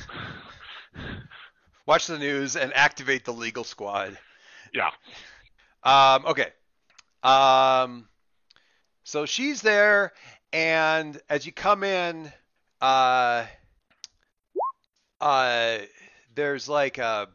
[1.87, 4.19] Watch the news and activate the legal squad.
[4.73, 4.91] Yeah.
[5.83, 6.49] Um, okay.
[7.23, 8.09] Um,
[9.05, 10.13] so she's there,
[10.53, 12.33] and as you come in,
[12.81, 13.45] uh,
[15.21, 15.79] uh,
[16.35, 17.29] there's like a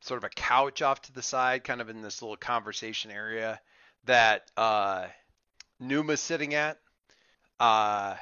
[0.00, 3.60] sort of a couch off to the side, kind of in this little conversation area
[4.04, 5.06] that uh,
[5.78, 6.78] Numa's sitting at.
[7.58, 8.14] Uh,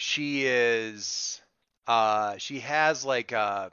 [0.00, 1.40] she is.
[1.86, 3.70] Uh, she has like a.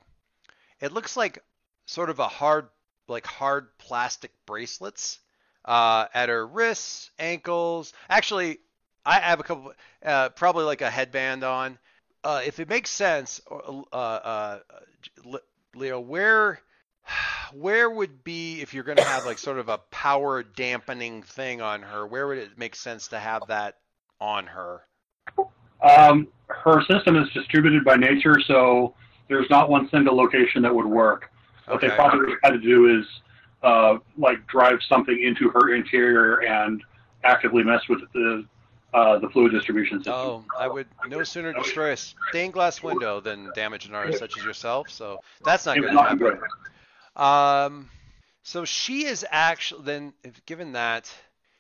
[0.82, 1.40] It looks like
[1.88, 2.70] sort of a hard
[3.08, 5.20] like hard plastic bracelets
[5.66, 7.94] uh, at her wrists, ankles.
[8.10, 8.60] Actually,
[9.06, 9.74] I have a couple,
[10.06, 11.80] uh, probably like a headband on.
[12.24, 14.60] uh, if it makes sense, uh, uh,
[15.26, 15.40] uh,
[15.76, 16.62] Leo, where
[17.54, 21.62] where would be if you're going to have like sort of a power dampening thing
[21.62, 22.06] on her?
[22.06, 23.78] Where would it make sense to have that
[24.20, 24.86] on her?
[25.82, 28.94] Um, her system is distributed by nature, so
[29.28, 31.32] there's not one single location that would work.
[31.68, 33.06] What they probably had to do is
[33.62, 36.82] uh, like drive something into her interior and
[37.24, 38.46] actively mess with the
[38.94, 40.14] uh, the fluid distribution system.
[40.14, 44.38] Oh, I would no sooner destroy a stained glass window than damage an artist such
[44.38, 44.90] as yourself.
[44.90, 46.18] So that's not going to happen.
[46.18, 47.22] good.
[47.22, 47.90] Um,
[48.44, 51.14] so she is actually then, if given that,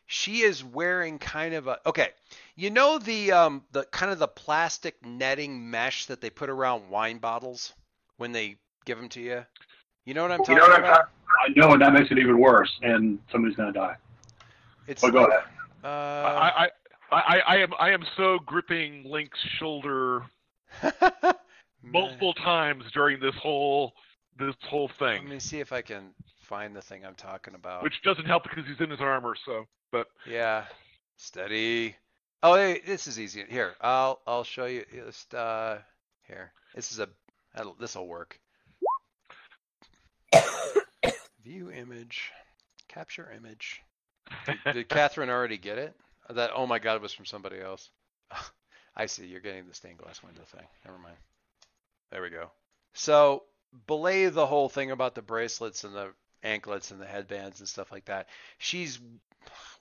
[0.07, 2.09] she is wearing kind of a okay.
[2.55, 6.89] You know the um the kind of the plastic netting mesh that they put around
[6.89, 7.73] wine bottles
[8.17, 9.45] when they give them to you.
[10.05, 11.09] You know what I'm You talking know what I'm about?
[11.45, 13.95] I know, and that makes it even worse, and somebody's going to die.
[14.87, 15.43] It's But go ahead.
[15.83, 16.69] uh, I, I,
[17.11, 20.23] I, I am I am so gripping Link's shoulder
[21.83, 23.93] multiple times during this whole
[24.39, 26.13] this whole thing Let me see if I can
[26.47, 27.83] find the thing I'm talking about.
[27.83, 29.36] which doesn't help because he's in his armor.
[29.45, 30.65] So, but Yeah,
[31.17, 31.95] steady.
[32.43, 33.43] Oh, hey, this is easy.
[33.49, 34.86] Here, I'll I'll show you.
[34.93, 35.77] Just uh,
[36.27, 36.51] here.
[36.75, 37.10] This is a
[37.79, 38.39] this will work.
[41.43, 42.31] View image,
[42.88, 43.81] capture image.
[44.45, 45.95] Did, did Catherine already get it?
[46.29, 47.89] That oh my god it was from somebody else.
[48.95, 49.25] I see.
[49.25, 50.65] You're getting the stained glass window thing.
[50.86, 51.15] Never mind.
[52.12, 52.51] There we go.
[52.93, 53.43] So
[53.86, 57.91] belay the whole thing about the bracelets and the anklets and the headbands and stuff
[57.91, 58.28] like that.
[58.58, 59.00] She's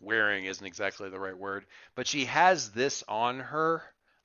[0.01, 1.65] wearing isn't exactly the right word,
[1.95, 3.83] but she has this on her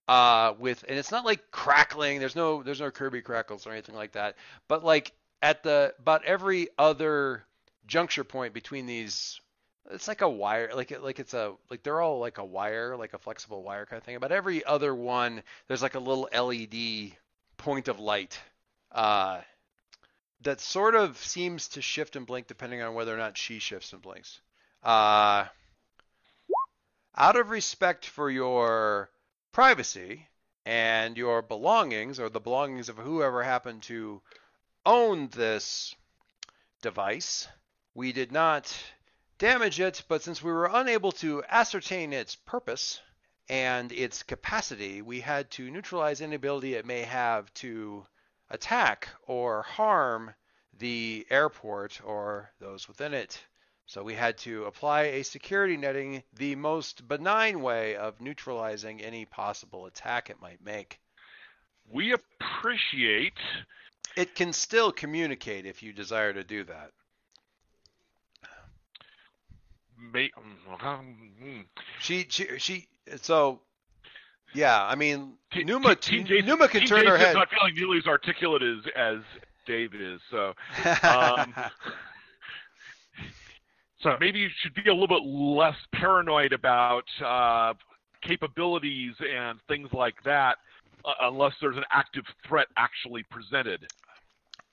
[0.07, 3.95] uh with and it's not like crackling, there's no there's no Kirby crackles or anything
[3.95, 4.35] like that,
[4.67, 7.43] but like at the about every other
[7.87, 9.39] juncture point between these
[9.89, 12.95] it's like a wire like it like it's a like they're all like a wire
[12.95, 14.15] like a flexible wire kind of thing.
[14.15, 17.13] About every other one there's like a little led
[17.57, 18.39] point of light
[18.91, 19.41] uh
[20.43, 23.93] that sort of seems to shift and blink depending on whether or not she shifts
[23.93, 24.41] and blinks.
[24.83, 25.45] Uh
[27.15, 29.09] out of respect for your
[29.51, 30.27] privacy
[30.65, 34.21] and your belongings or the belongings of whoever happened to
[34.85, 35.93] own this
[36.81, 37.47] device
[37.93, 38.73] we did not
[39.37, 43.01] damage it, but since we were unable to ascertain its purpose
[43.49, 48.05] and its capacity, we had to neutralize any ability it may have to
[48.51, 50.33] attack or harm
[50.77, 53.43] the airport or those within it.
[53.87, 59.25] So we had to apply a security netting, the most benign way of neutralizing any
[59.25, 60.99] possible attack it might make.
[61.89, 63.37] we appreciate.
[64.15, 66.91] It can still communicate if you desire to do that.
[69.97, 70.27] Ma-
[70.81, 71.65] um,
[71.99, 72.87] She, she, she.
[73.17, 73.61] So,
[74.53, 74.83] yeah.
[74.85, 77.35] I mean, T- Numa, T- Jason- Numa can turn her head.
[77.35, 79.17] not feeling nearly as articulate as as
[79.65, 80.19] Dave is.
[80.29, 80.53] So
[81.03, 81.53] um,
[84.01, 87.75] So maybe you should be a little bit less paranoid about uh,
[88.23, 90.57] capabilities and things like that,
[91.05, 93.85] uh, unless there's an active threat actually presented.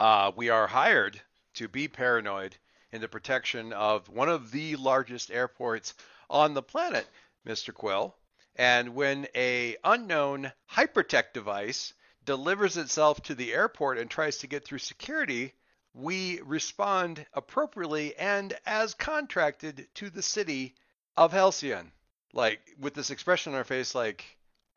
[0.01, 1.21] uh, we are hired
[1.55, 2.57] to be paranoid
[2.93, 5.93] in the protection of one of the largest airports
[6.31, 7.07] on the planet,
[7.47, 7.75] Mr.
[7.75, 8.15] Quill.
[8.59, 11.95] And when a unknown hypertech device
[12.25, 15.55] delivers itself to the airport and tries to get through security,
[15.95, 20.75] we respond appropriately and as contracted to the city
[21.17, 21.93] of Halcyon.
[22.35, 24.25] Like with this expression on our face, like,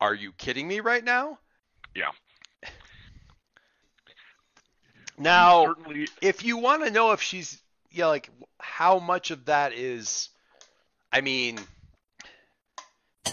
[0.00, 1.38] are you kidding me right now?
[1.94, 2.10] Yeah.
[5.18, 9.72] Now, certainly, if you want to know if she's yeah like how much of that
[9.72, 10.30] is
[11.12, 11.58] i mean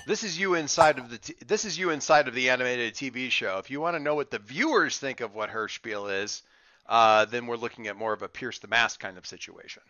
[0.09, 3.29] this is you inside of the t- this is you inside of the animated tv
[3.29, 6.41] show if you want to know what the viewers think of what her spiel is
[6.87, 9.83] uh, then we're looking at more of a pierce the mask kind of situation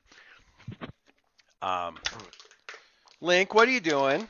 [1.62, 1.95] um,
[3.21, 4.27] link what are you doing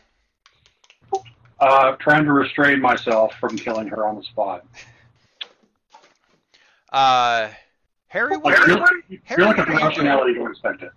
[1.60, 4.64] Uh, trying to restrain myself from killing her on the spot.
[6.94, 7.50] uh,
[8.08, 8.78] harry what Like, are you're,
[9.10, 9.84] you, you're looking for Harry, what are you doing?
[9.88, 10.92] rationality, you don't expect it.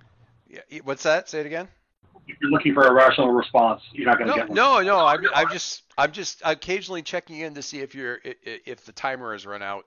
[0.49, 1.82] Yeah, what's that say it again If
[2.27, 4.57] you're looking for a rational response, you're not going to No, get one.
[4.57, 5.07] no, no.
[5.07, 8.85] I'm, I'm just, I'm just occasionally checking in to see if you're, i- i- if
[8.85, 9.85] the timer has run out.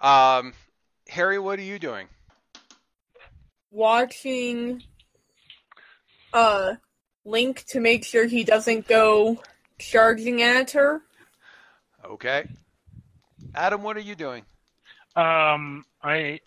[0.00, 0.52] Um,
[1.08, 2.08] Harry, what are you doing?
[3.70, 4.82] Watching
[6.32, 6.74] uh
[7.24, 9.40] Link to make sure he doesn't go
[9.78, 11.00] charging at her.
[12.04, 12.44] Okay.
[13.54, 14.44] Adam, what are you doing?
[15.16, 16.40] um, I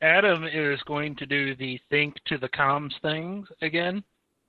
[0.00, 4.02] Adam is going to do the think to the comms thing again.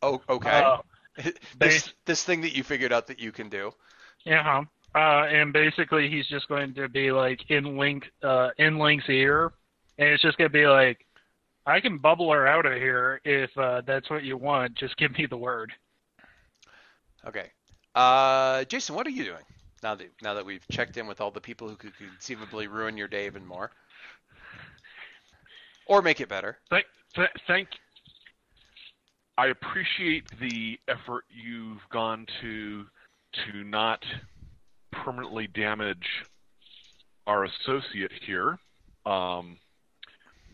[0.04, 0.50] Oh, okay.
[0.50, 0.78] Uh,
[1.58, 3.72] this, this thing that you figured out that you can do.
[4.26, 4.64] yeah.
[4.96, 9.52] Uh, and basically, he's just going to be like in Link, uh, in Link's ear,
[9.98, 11.04] and it's just going to be like,
[11.66, 14.76] "I can bubble her out of here if uh, that's what you want.
[14.76, 15.74] Just give me the word."
[17.26, 17.50] Okay.
[17.96, 19.44] Uh, Jason, what are you doing
[19.82, 22.96] now that now that we've checked in with all the people who could conceivably ruin
[22.96, 23.72] your day even more,
[25.88, 26.60] or make it better?
[26.70, 26.86] Thank,
[27.16, 27.68] th- thank.
[29.38, 32.86] I appreciate the effort you've gone to
[33.46, 34.06] to not
[34.92, 36.24] permanently damage
[37.26, 38.60] our associate here.
[39.06, 39.58] Um,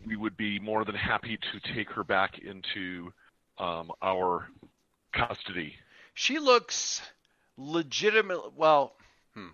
[0.06, 3.12] we would be more than happy to take her back into
[3.58, 4.48] um, our
[5.12, 5.74] custody.
[6.14, 7.02] She looks
[7.58, 8.54] legitimate.
[8.56, 8.94] Well,
[9.34, 9.48] hmm.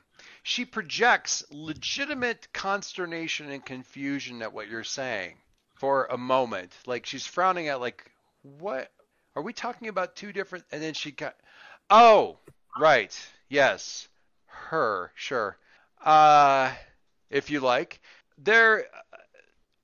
[0.45, 5.39] she projects legitimate consternation and confusion at what you're saying
[5.75, 6.73] for a moment.
[6.87, 8.09] Like she's frowning at, like,
[8.43, 8.93] what
[9.37, 10.17] are we talking about?
[10.17, 10.65] Two different.
[10.73, 11.37] And then she got.
[11.91, 12.39] Oh,
[12.79, 13.17] right.
[13.49, 14.09] Yes,
[14.47, 15.13] her.
[15.15, 15.57] Sure.
[16.03, 16.73] Uh,
[17.31, 18.01] if you like,
[18.39, 18.87] there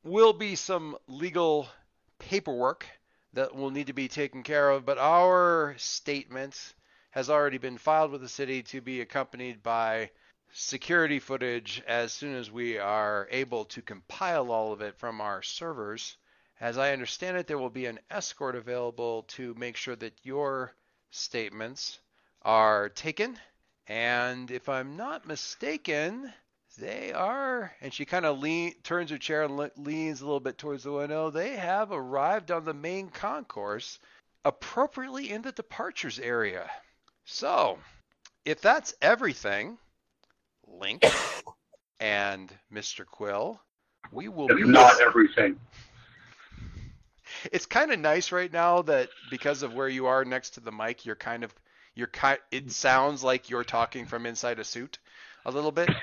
[0.03, 1.69] will be some legal
[2.19, 2.87] paperwork
[3.35, 6.75] that will need to be taken care of, but our statement
[7.11, 10.11] has already been filed with the city to be accompanied by
[10.53, 15.43] security footage as soon as we are able to compile all of it from our
[15.43, 16.17] servers.
[16.63, 20.73] As I understand it, there will be an escort available to make sure that your
[21.11, 21.99] statements
[22.43, 23.37] are taken.
[23.89, 26.33] And if I'm not mistaken,
[26.79, 30.39] they are, and she kind of lean, turns her chair and le- leans a little
[30.39, 31.31] bit towards the window.
[31.31, 33.99] They have arrived on the main concourse,
[34.45, 36.71] appropriately in the departures area.
[37.25, 37.81] So,
[38.45, 39.79] if that's everything,
[40.69, 41.05] Link
[41.99, 43.05] and Mr.
[43.05, 43.61] Quill,
[44.13, 44.69] we will It's be.
[44.69, 45.59] not everything.
[47.51, 50.71] It's kind of nice right now that because of where you are next to the
[50.71, 51.53] mic, you're kind of
[51.95, 52.39] you're kind.
[52.51, 54.99] It sounds like you're talking from inside a suit,
[55.45, 55.91] a little bit.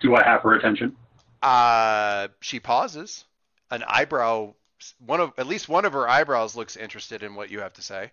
[0.00, 0.96] Do I have her attention?
[1.42, 3.24] Uh, she pauses.
[3.70, 4.54] An eyebrow,
[5.04, 7.82] one of at least one of her eyebrows looks interested in what you have to
[7.82, 8.12] say.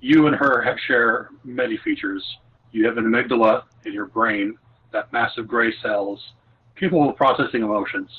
[0.00, 2.24] You and her have, share many features.
[2.72, 4.56] You have an amygdala in your brain,
[4.92, 6.32] that massive gray cells
[6.78, 8.10] capable of processing emotions.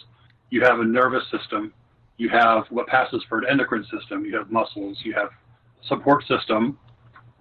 [0.50, 1.74] You have a nervous system.
[2.18, 4.26] You have what passes for an endocrine system.
[4.26, 4.98] You have muscles.
[5.04, 5.30] You have
[5.88, 6.78] support system.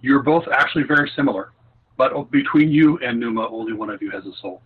[0.01, 1.51] You're both actually very similar,
[1.97, 4.61] but between you and Numa, only one of you has a soul.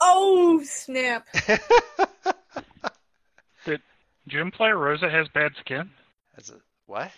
[0.00, 1.26] Oh snap!
[3.64, 3.82] Did
[4.28, 5.90] Jim Player Rosa has bad skin.
[6.36, 7.10] That's a what?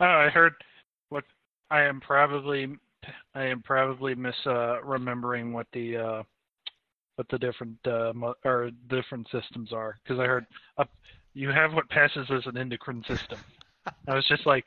[0.00, 0.52] Oh, I heard
[1.08, 1.24] what
[1.70, 2.76] I am probably
[3.34, 6.22] I am probably mis uh, remembering what the uh,
[7.16, 8.12] what the different uh,
[8.44, 10.46] or different systems are because I heard
[10.78, 10.84] uh,
[11.34, 13.38] you have what passes as an endocrine system.
[14.08, 14.66] I was just like,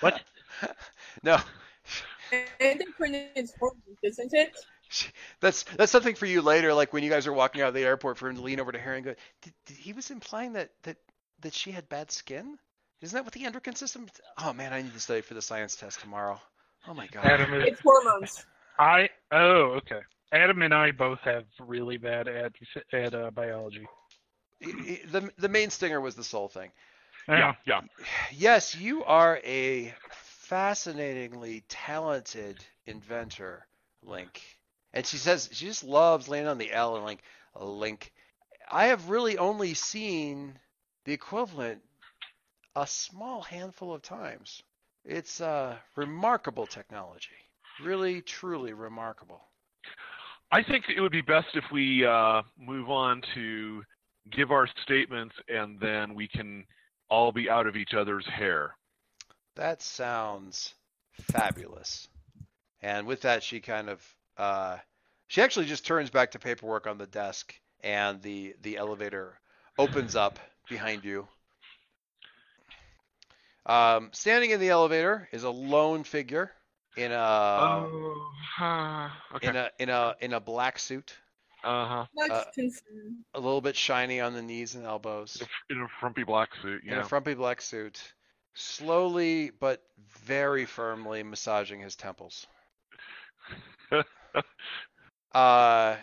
[0.00, 0.20] what?
[1.22, 1.38] No,
[2.60, 4.56] Endocrine is hormones, isn't it?
[5.40, 6.72] that's that's something for you later.
[6.74, 8.72] Like when you guys are walking out of the airport, for him to lean over
[8.72, 10.96] to her and go, did, did, "He was implying that that
[11.40, 12.58] that she had bad skin."
[13.00, 14.08] Isn't that what the endocrine system?
[14.38, 16.40] Oh man, I need to study for the science test tomorrow.
[16.86, 17.24] Oh my god.
[17.24, 18.44] Adam It's hormones.
[18.78, 20.00] I oh okay.
[20.32, 22.52] Adam and I both have really bad at
[22.92, 23.86] at uh, biology.
[24.60, 26.70] The the main stinger was the soul thing.
[27.28, 27.80] Yeah, yeah.
[28.32, 33.66] Yes, you are a fascinatingly talented inventor,
[34.02, 34.42] Link.
[34.94, 37.22] And she says she just loves laying on the L and like
[37.58, 38.12] Link.
[38.70, 40.58] I have really only seen
[41.04, 41.82] the equivalent
[42.76, 44.62] a small handful of times.
[45.04, 47.36] It's uh, remarkable technology.
[47.82, 49.47] Really, truly remarkable.
[50.50, 53.82] I think it would be best if we uh, move on to
[54.30, 56.64] give our statements and then we can
[57.10, 58.74] all be out of each other's hair.
[59.56, 60.74] That sounds
[61.12, 62.08] fabulous.
[62.80, 64.78] And with that, she kind of uh,
[65.26, 69.40] she actually just turns back to paperwork on the desk, and the the elevator
[69.78, 70.38] opens up
[70.68, 71.26] behind you.
[73.66, 76.52] Um, standing in the elevator is a lone figure
[76.96, 78.30] in a oh,
[78.60, 79.48] uh, okay.
[79.48, 81.14] in a in a in a black suit,
[81.64, 82.30] Uh huh.
[82.30, 82.44] Uh,
[83.34, 86.82] a little bit shiny on the knees and elbows, In a frumpy black suit.
[86.84, 88.00] in a frumpy black suit,
[88.54, 89.82] slowly but
[90.26, 92.46] very firmly massaging his temples.
[95.32, 95.96] Uh,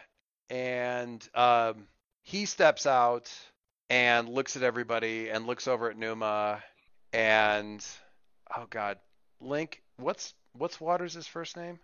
[0.49, 1.88] and um,
[2.21, 3.31] he steps out
[3.89, 6.61] and looks at everybody and looks over at Numa
[7.11, 7.83] and
[8.55, 8.99] oh god,
[9.41, 11.80] Link, what's what's Waters' first name?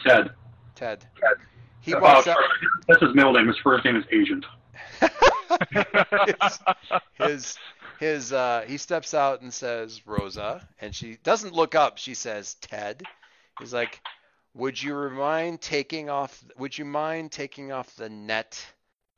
[0.00, 0.30] Ted.
[0.74, 1.06] Ted.
[1.20, 1.36] Ted.
[1.80, 2.38] He Uh, walks up.
[2.88, 3.46] That's his middle name.
[3.46, 4.44] His first name is Agent.
[7.18, 7.58] his
[7.98, 12.54] his uh he steps out and says Rosa and she doesn't look up she says
[12.54, 13.02] Ted
[13.58, 14.00] He's like,
[14.54, 16.42] "Would you mind taking off?
[16.56, 18.64] Would you mind taking off the net?"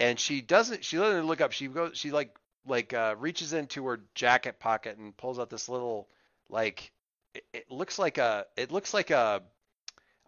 [0.01, 0.85] And she doesn't.
[0.85, 1.53] She doesn't look up.
[1.53, 1.97] She goes.
[1.97, 2.35] She like
[2.67, 6.09] like uh, reaches into her jacket pocket and pulls out this little
[6.49, 6.91] like
[7.35, 9.43] it, it looks like a it looks like a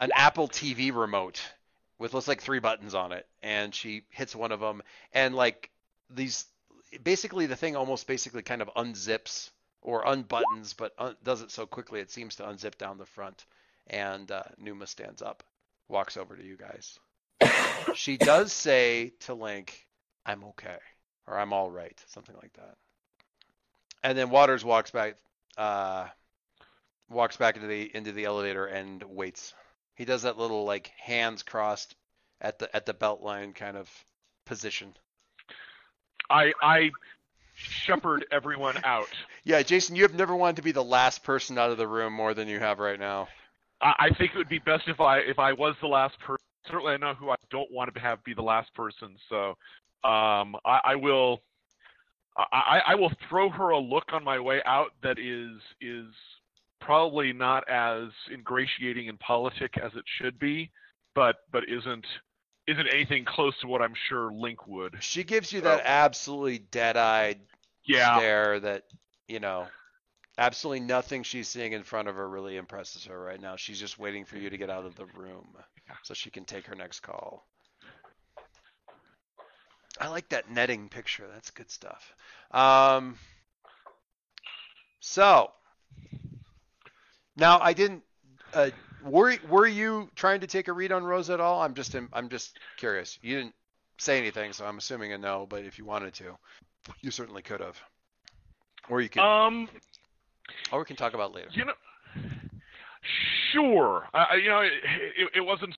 [0.01, 1.41] an Apple TV remote
[1.99, 4.83] with looks like three buttons on it, and she hits one of them,
[5.13, 5.71] and like
[6.11, 6.47] these
[7.03, 9.51] basically the thing almost basically kind of unzips
[9.83, 13.45] or unbuttons, but un- does it so quickly it seems to unzip down the front.
[13.87, 15.43] And uh, Numa stands up,
[15.89, 16.99] walks over to you guys.
[17.95, 19.87] she does say to Link,
[20.25, 20.79] "I'm okay,"
[21.27, 22.77] or "I'm all right," something like that.
[24.03, 25.17] And then Waters walks back,
[25.59, 26.07] uh,
[27.09, 29.55] walks back into the into the elevator and waits.
[29.95, 31.95] He does that little like hands crossed
[32.41, 33.91] at the at the belt line kind of
[34.47, 34.95] position.
[36.31, 36.91] I I
[37.55, 39.09] shepherd everyone out.
[39.47, 42.15] Yeah, Jason, you have never wanted to be the last person out of the room
[42.15, 43.29] more than you have right now.
[43.83, 46.43] I, I think it would be best if I if I was the last person.
[46.67, 49.17] Certainly, I know who I don't want to have be the last person.
[49.29, 49.51] So,
[50.03, 51.43] um, I, I will.
[52.37, 56.07] I, I will throw her a look on my way out that is is
[56.85, 60.70] probably not as ingratiating and politic as it should be,
[61.14, 62.07] but but isn't
[62.66, 64.97] isn't anything close to what I'm sure Link would.
[64.99, 65.82] She gives you that Oh.
[65.85, 67.41] absolutely dead-eyed
[67.87, 68.85] Yeah, stare that,
[69.28, 69.72] you know,
[70.39, 73.57] absolutely nothing she's seeing in front of her really impresses her right now.
[73.57, 75.57] She's just waiting for you to get out of the room
[76.03, 77.49] so she can take her next call.
[80.01, 81.26] I like that netting picture.
[81.32, 82.14] That's good stuff.
[82.53, 83.18] Um,
[85.01, 85.53] so
[87.37, 88.03] now I didn't.
[88.53, 88.70] Uh,
[89.05, 91.61] were were you trying to take a read on Rose at all?
[91.62, 93.18] I'm just I'm just curious.
[93.22, 93.55] You didn't
[93.99, 95.47] say anything, so I'm assuming a no.
[95.49, 96.37] But if you wanted to,
[97.01, 97.76] you certainly could have.
[98.89, 99.68] Or you could, Um,
[100.72, 101.49] or we can talk about later.
[101.53, 101.72] you know,
[103.53, 104.09] sure.
[104.12, 104.72] I, you know, it,
[105.16, 105.76] it, it wasn't.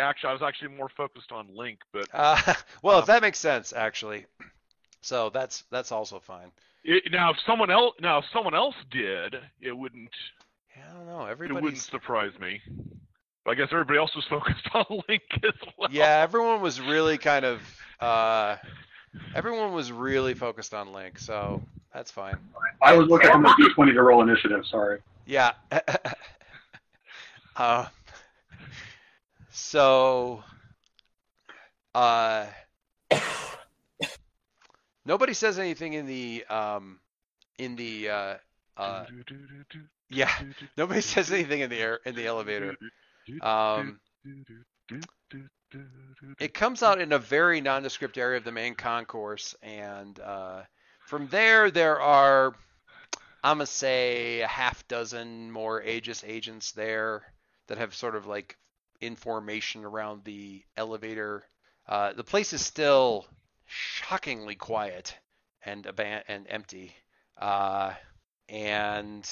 [0.00, 3.38] Actually, I was actually more focused on Link, but Uh, well, if Um, that makes
[3.38, 4.24] sense, actually.
[5.02, 6.50] So that's that's also fine.
[6.84, 10.10] it, now if someone else now if someone else did, it wouldn't
[10.76, 11.26] Yeah, I don't know.
[11.26, 11.58] Everybody.
[11.58, 12.60] it wouldn't surprise me.
[13.44, 15.88] But I guess everybody else was focused on Link as well.
[15.90, 17.60] yeah, everyone was really kind of
[18.00, 18.56] uh,
[19.34, 21.62] everyone was really focused on Link, so
[21.92, 22.36] that's fine.
[22.80, 24.64] I was looking at the D20 to roll initiative.
[24.66, 25.00] Sorry.
[25.26, 25.52] Yeah.
[27.56, 27.86] uh,
[29.50, 30.42] so,
[31.94, 32.46] uh,
[35.04, 36.98] nobody says anything in the um,
[37.58, 38.34] in the uh,
[38.76, 39.04] uh,
[40.12, 40.30] yeah.
[40.76, 42.74] Nobody says anything in the air in the elevator.
[43.40, 44.00] Um,
[46.38, 50.62] it comes out in a very nondescript area of the main concourse, and uh,
[51.06, 52.54] from there there are,
[53.42, 57.22] I'm gonna say, a half dozen more Aegis agents there
[57.68, 58.56] that have sort of like
[59.00, 61.42] information around the elevator.
[61.88, 63.26] Uh, the place is still
[63.66, 65.16] shockingly quiet
[65.64, 66.94] and aban- and empty.
[67.38, 67.92] Uh,
[68.48, 69.28] and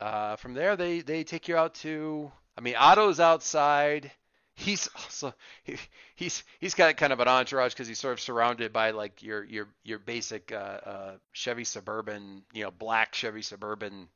[0.00, 2.30] uh, from there they they take you out to.
[2.56, 4.10] I mean, Otto's outside.
[4.56, 5.34] He's also
[5.64, 5.76] he,
[6.14, 9.42] he's he's got kind of an entourage because he's sort of surrounded by like your
[9.44, 14.08] your your basic uh, uh, Chevy Suburban, you know, black Chevy Suburban,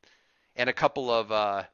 [0.54, 1.64] and a couple of uh,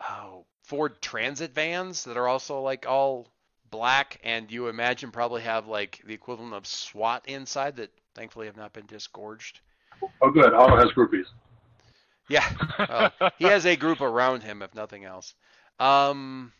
[0.00, 3.28] oh Ford Transit vans that are also like all
[3.70, 8.56] black, and you imagine probably have like the equivalent of SWAT inside that thankfully have
[8.56, 9.60] not been disgorged.
[10.22, 10.52] Oh, good.
[10.52, 11.26] Otto has groupies.
[12.28, 12.48] Yeah,
[12.78, 15.34] well, he has a group around him, if nothing else.
[15.78, 16.52] Um,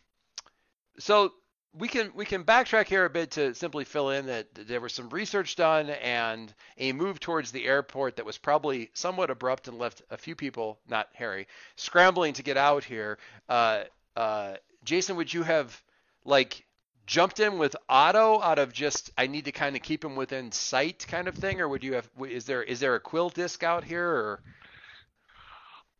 [0.99, 1.33] so
[1.77, 4.93] we can we can backtrack here a bit to simply fill in that there was
[4.93, 9.77] some research done and a move towards the airport that was probably somewhat abrupt and
[9.77, 13.17] left a few people, not Harry, scrambling to get out here.
[13.49, 13.83] Uh,
[14.15, 14.53] uh,
[14.83, 15.81] Jason, would you have
[16.23, 16.63] like
[17.05, 20.51] jumped in with Otto out of just I need to kind of keep him within
[20.51, 22.09] sight kind of thing, or would you have?
[22.27, 24.41] Is there is there a quill disc out here or?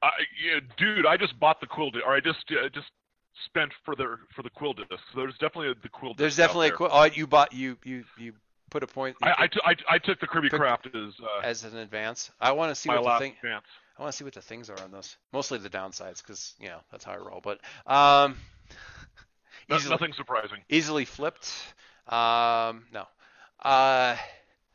[0.05, 0.11] I,
[0.43, 2.87] yeah, dude, I just bought the quill disc, or I just uh, just
[3.45, 4.89] spent for the for the quill disc.
[5.13, 6.19] So there's definitely a, the quill disc.
[6.19, 6.77] There's definitely a there.
[6.77, 6.89] quill.
[6.91, 8.33] Oh, you bought you you you
[8.71, 11.41] put a point I, I, t- I, I took the Kirby Took- Craft as uh,
[11.43, 12.31] as an advance.
[12.41, 13.33] I want to see what the thing.
[13.43, 13.65] advance.
[13.97, 15.15] I want to see what the things are on those.
[15.31, 17.41] Mostly the downsides, because you know that's how I roll.
[17.41, 18.35] But um,
[19.69, 20.59] No- easily, nothing surprising.
[20.69, 21.51] easily flipped.
[22.07, 23.05] Um, no.
[23.63, 24.15] Uh,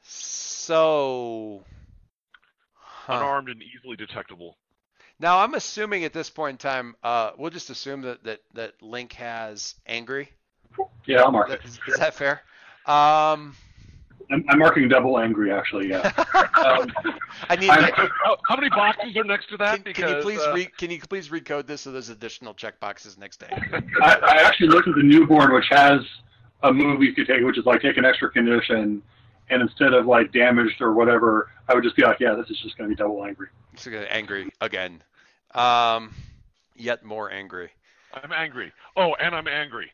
[0.02, 1.62] so.
[2.74, 3.14] Huh.
[3.14, 4.56] Unarmed and easily detectable.
[5.20, 8.82] Now I'm assuming at this point in time, uh, we'll just assume that that that
[8.82, 10.30] Link has angry.
[11.06, 11.66] Yeah, I'll mark That, it.
[11.66, 12.40] is that fair?
[12.86, 13.54] Um,
[14.30, 15.88] I'm, I'm marking double angry, actually.
[15.88, 16.10] Yeah.
[16.60, 16.92] Um,
[17.48, 17.70] I need.
[17.70, 17.90] I'm-
[18.24, 19.82] How, how many boxes are next to that?
[19.84, 23.16] Can, can you please uh, re, can you please recode this so there's additional checkboxes
[23.18, 23.46] next day?
[24.02, 26.00] I, I actually looked at the newborn, which has
[26.62, 29.02] a move you could take, which is like take an extra condition,
[29.48, 32.58] and instead of like damaged or whatever, I would just be like, yeah, this is
[32.60, 33.48] just going to be double angry.
[33.72, 35.02] It's gonna angry again.
[35.54, 36.14] Um,
[36.76, 37.70] yet more angry.
[38.14, 38.72] I'm angry.
[38.96, 39.90] Oh, and I'm angry.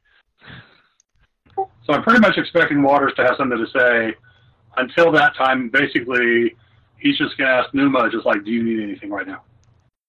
[1.57, 4.15] So I'm pretty much expecting Waters to have something to say.
[4.77, 6.55] Until that time, basically,
[6.99, 9.43] he's just going to ask Numa, just like, do you need anything right now?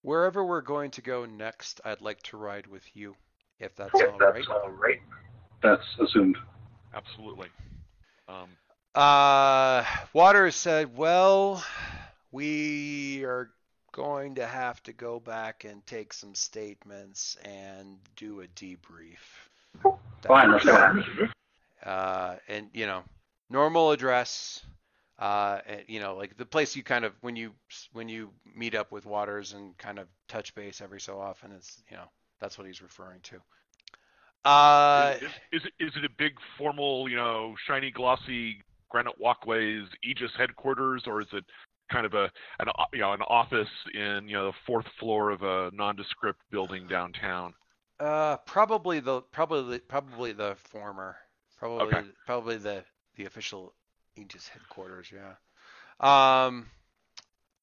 [0.01, 3.15] Wherever we're going to go next, I'd like to ride with you,
[3.59, 4.45] if that's all right.
[4.49, 4.99] all right.
[5.63, 6.37] That's assumed.
[6.93, 7.47] Absolutely.
[8.27, 8.49] Um,
[8.95, 9.83] Uh,
[10.13, 11.63] Waters said, "Well,
[12.31, 13.51] we are
[13.97, 19.17] going to have to go back and take some statements and do a debrief."
[20.21, 21.31] Fine,
[21.83, 23.03] uh, and you know,
[23.49, 24.63] normal address.
[25.17, 27.51] Uh, you know, like the place you kind of when you
[27.91, 31.51] when you meet up with Waters and kind of touch base every so often.
[31.51, 32.05] It's you know
[32.39, 33.37] that's what he's referring to.
[34.45, 39.83] Uh, is, is, it, is it a big formal, you know, shiny, glossy granite walkways,
[40.03, 41.43] Aegis headquarters, or is it
[41.91, 45.41] kind of a an you know an office in you know the fourth floor of
[45.43, 47.53] a nondescript building downtown?
[47.99, 51.17] uh, probably the probably the probably the former.
[51.57, 52.01] Probably Okay.
[52.25, 52.83] probably the
[53.15, 53.73] the official
[54.15, 55.11] Aegis headquarters.
[55.11, 55.35] Yeah.
[55.99, 56.69] Um,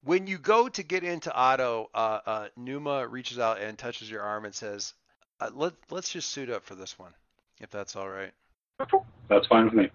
[0.03, 4.23] when you go to get into Otto, uh, uh, Numa reaches out and touches your
[4.23, 4.95] arm and says,
[5.41, 7.15] uh, "Let let's just suit up for this one,
[7.61, 8.33] if that's all right."
[9.29, 9.91] That's fine with me.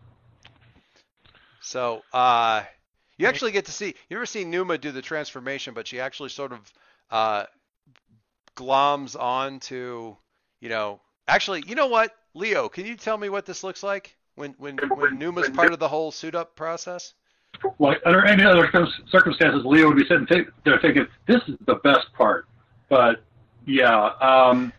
[1.62, 2.64] So, uh,
[3.20, 3.94] you actually get to see.
[4.10, 6.74] You ever seen Numa do the transformation, but she actually sort of
[7.12, 7.44] uh,
[8.56, 10.16] gloms onto,
[10.62, 11.02] you know.
[11.28, 12.70] Actually, you know what, Leo?
[12.70, 15.88] Can you tell me what this looks like when when when Numa's part of the
[15.88, 17.14] whole suit up process?
[17.78, 18.72] Like under any other
[19.10, 22.48] circumstances, Leo would be sitting th- there thinking, "This is the best part."
[22.88, 23.22] But
[23.66, 24.72] yeah, um,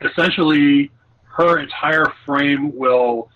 [0.00, 0.90] essentially,
[1.24, 3.28] her entire frame will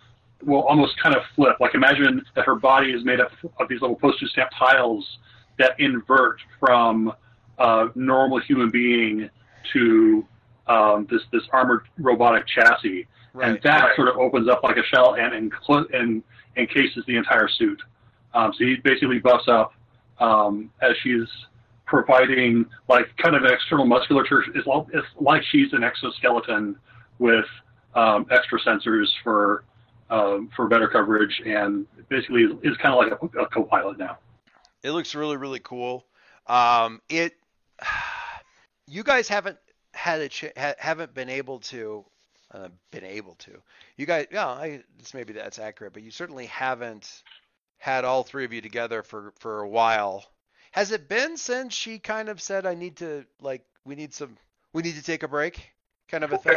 [0.44, 1.56] will almost kind of flip.
[1.60, 5.18] Like imagine that her body is made up of these little postage stamp tiles
[5.58, 7.12] that invert from
[7.58, 9.28] a normal human being
[9.72, 10.26] to
[10.66, 13.06] um, this this armored robotic chassis,
[13.42, 16.22] and that sort of opens up like a shell and enclo- and
[16.56, 17.80] encases the entire suit.
[18.34, 19.72] Um, so he basically buffs up
[20.18, 21.28] um, as she's
[21.86, 24.44] providing like kind of an external musculature.
[24.54, 24.66] It's
[25.20, 26.76] like she's an exoskeleton
[27.18, 27.44] with
[27.94, 29.64] um, extra sensors for
[30.12, 34.18] um, for better coverage, and basically is, is kind of like a, a co-pilot now.
[34.82, 36.04] It looks really really cool.
[36.46, 37.34] Um, it
[38.86, 39.58] you guys haven't
[39.94, 42.04] had a ch- ha- haven't been able to
[42.52, 43.52] uh, been able to.
[43.96, 47.22] You guys, yeah, I, this maybe that's accurate, but you certainly haven't
[47.78, 50.24] had all three of you together for for a while.
[50.72, 54.36] Has it been since she kind of said, "I need to like we need some
[54.74, 55.72] we need to take a break,"
[56.08, 56.52] kind of a thing?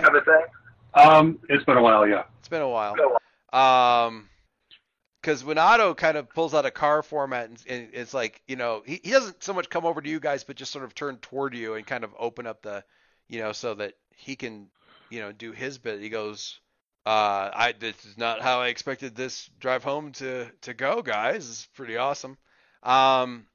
[0.93, 2.24] Um, it's been a while, yeah.
[2.39, 2.95] It's been a while.
[3.56, 4.30] Um,
[5.22, 8.56] because when Otto kind of pulls out a car format and, and it's like, you
[8.56, 10.93] know, he, he doesn't so much come over to you guys, but just sort of
[10.93, 12.84] turn toward you and kind of open up the,
[13.28, 14.68] you know, so that he can,
[15.10, 15.99] you know, do his bit.
[15.99, 16.60] He goes,
[17.08, 21.49] uh, I this is not how I expected this drive home to to go, guys.
[21.49, 22.38] It's pretty awesome.
[22.84, 23.47] Um,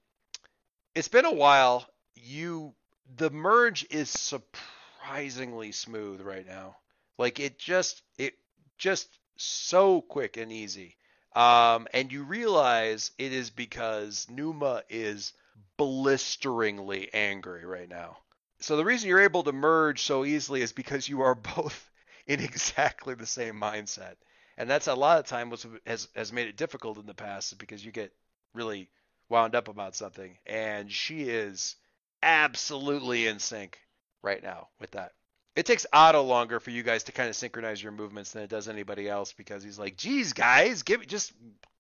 [0.96, 1.86] it's been a while.
[2.16, 2.74] You
[3.16, 6.76] the merge is surprisingly smooth right now.
[7.16, 8.34] Like it just it
[8.76, 9.08] just
[9.42, 10.96] so quick and easy.
[11.34, 15.32] Um, and you realize it is because Numa is
[15.76, 18.18] blisteringly angry right now.
[18.60, 21.90] So the reason you're able to merge so easily is because you are both
[22.26, 24.16] in exactly the same mindset.
[24.56, 27.58] And that's a lot of time was has has made it difficult in the past
[27.58, 28.12] because you get
[28.52, 28.90] really
[29.30, 31.76] wound up about something and she is
[32.22, 33.78] absolutely in sync
[34.22, 35.12] right now with that.
[35.56, 38.50] It takes Otto longer for you guys to kind of synchronize your movements than it
[38.50, 41.32] does anybody else because he's like, "Geez, guys, give just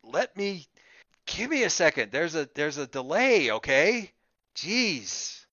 [0.02, 0.66] let me
[1.26, 2.10] give me a second.
[2.10, 4.10] There's a there's a delay, okay?
[4.56, 5.44] Jeez,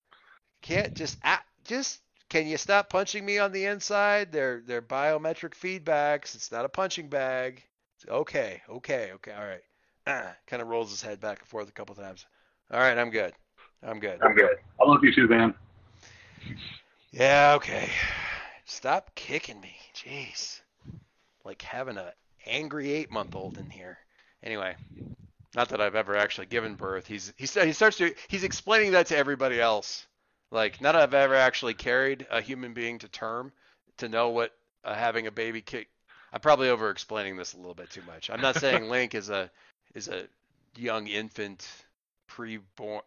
[0.61, 1.17] can't just
[1.63, 4.31] just can you stop punching me on the inside?
[4.31, 6.35] They're they're biometric feedbacks.
[6.35, 7.63] It's not a punching bag.
[7.95, 9.63] It's okay, okay, okay, all right.
[10.05, 12.25] Ah, kind of rolls his head back and forth a couple times.
[12.71, 13.33] All right, I'm good.
[13.83, 14.19] I'm good.
[14.21, 14.57] I'm good.
[14.81, 15.53] I love you too, Van.
[17.11, 17.89] Yeah, okay.
[18.65, 19.75] Stop kicking me.
[19.95, 20.61] Jeez.
[21.43, 22.13] Like having a
[22.45, 23.97] angry eight month old in here.
[24.43, 24.75] Anyway,
[25.55, 27.07] not that I've ever actually given birth.
[27.07, 30.05] He's he he starts to he's explaining that to everybody else.
[30.51, 33.51] Like not that I've ever actually carried a human being to term
[33.97, 34.51] to know what
[34.83, 35.89] uh, having a baby kick.
[36.33, 38.29] I'm probably over explaining this a little bit too much.
[38.29, 39.49] I'm not saying Link is a
[39.95, 40.27] is a
[40.75, 41.67] young infant,
[42.29, 43.01] preborn.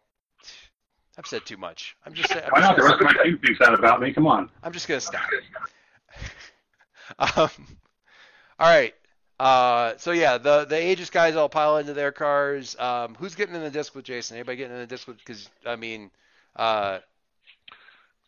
[1.17, 1.95] I've said too much.
[2.05, 2.45] I'm just saying.
[2.49, 2.77] Why not?
[2.77, 4.13] The rest of my team thinks that about me.
[4.13, 4.49] Come on.
[4.63, 5.21] I'm just gonna stop.
[7.19, 7.49] um,
[8.59, 8.93] all right.
[9.39, 12.77] Uh, so yeah, the the Aegis guys all pile into their cars.
[12.79, 14.37] Um, who's getting in the disc with Jason?
[14.37, 15.17] Anybody getting in the disc with?
[15.17, 16.11] Because I mean,
[16.55, 16.99] uh,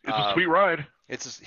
[0.02, 0.86] It's Uh, a sweet ride.
[1.08, 1.40] it's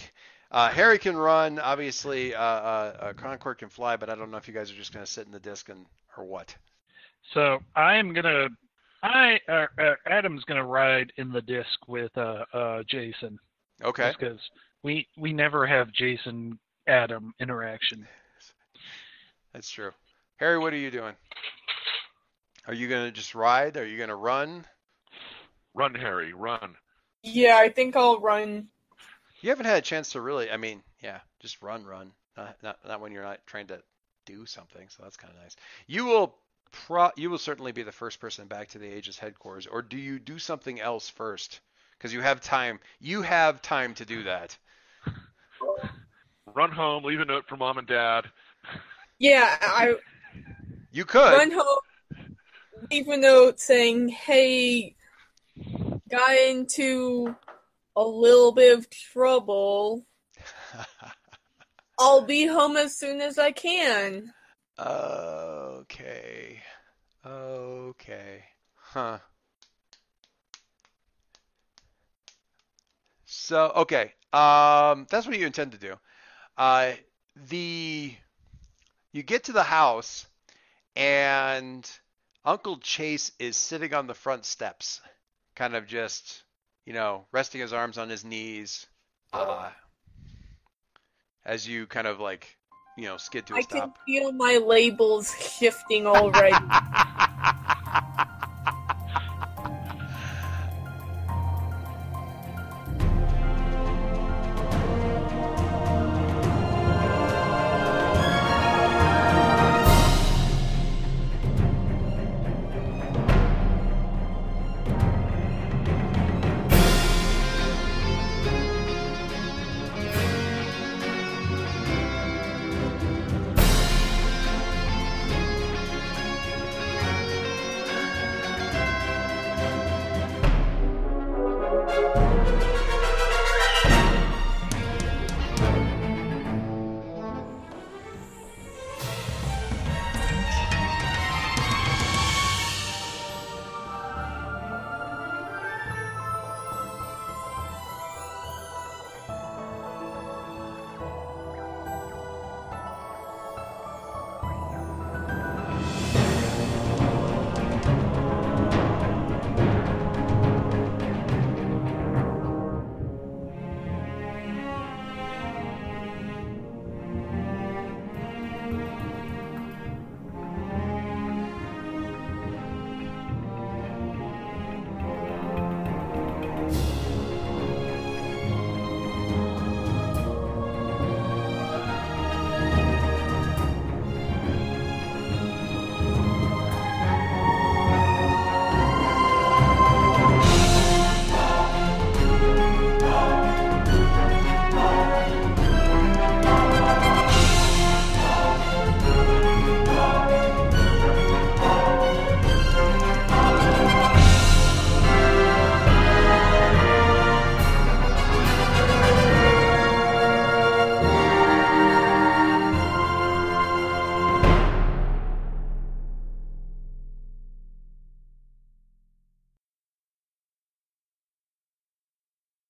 [0.51, 1.59] uh, Harry can run.
[1.59, 4.75] Obviously, uh, uh, uh, Concord can fly, but I don't know if you guys are
[4.75, 5.85] just gonna sit in the disc and
[6.17, 6.55] or what.
[7.33, 8.47] So I am gonna,
[9.07, 13.39] I uh, uh, Adam's gonna ride in the disc with uh, uh, Jason.
[13.81, 14.13] Okay.
[14.17, 14.39] Because
[14.83, 18.05] we we never have Jason Adam interaction.
[19.53, 19.91] That's true.
[20.37, 21.13] Harry, what are you doing?
[22.67, 23.77] Are you gonna just ride?
[23.77, 24.65] Are you gonna run?
[25.73, 26.75] Run, Harry, run.
[27.23, 28.67] Yeah, I think I'll run.
[29.41, 30.51] You haven't had a chance to really.
[30.51, 32.11] I mean, yeah, just run, run.
[32.35, 33.81] Not not, not when you're not trying to
[34.25, 34.89] do something.
[34.89, 35.55] So that's kind of nice.
[35.87, 36.35] You will
[36.71, 37.09] pro.
[37.15, 39.67] You will certainly be the first person back to the Aegis headquarters.
[39.67, 41.59] Or do you do something else first?
[41.97, 42.79] Because you have time.
[42.99, 44.57] You have time to do that.
[46.53, 48.25] Run home, leave a note for mom and dad.
[49.19, 49.95] Yeah, I
[50.91, 51.33] You could.
[51.33, 52.35] run home,
[52.91, 54.95] leave a note saying, "Hey,
[56.09, 57.35] got into
[57.95, 60.05] a little bit of trouble.
[61.99, 64.33] I'll be home as soon as I can."
[64.79, 66.61] Okay.
[67.25, 68.43] Okay.
[68.75, 69.19] Huh.
[73.25, 75.95] So okay, um, that's what you intend to do.
[76.57, 76.93] Uh,
[77.49, 78.13] the
[79.11, 80.27] you get to the house,
[80.95, 81.89] and
[82.45, 85.01] Uncle Chase is sitting on the front steps,
[85.55, 86.43] kind of just,
[86.85, 88.85] you know, resting his arms on his knees,
[89.33, 89.69] uh,
[91.45, 92.56] as you kind of like,
[92.97, 93.77] you know, skid to a I stop.
[93.77, 96.55] I can feel my labels shifting already.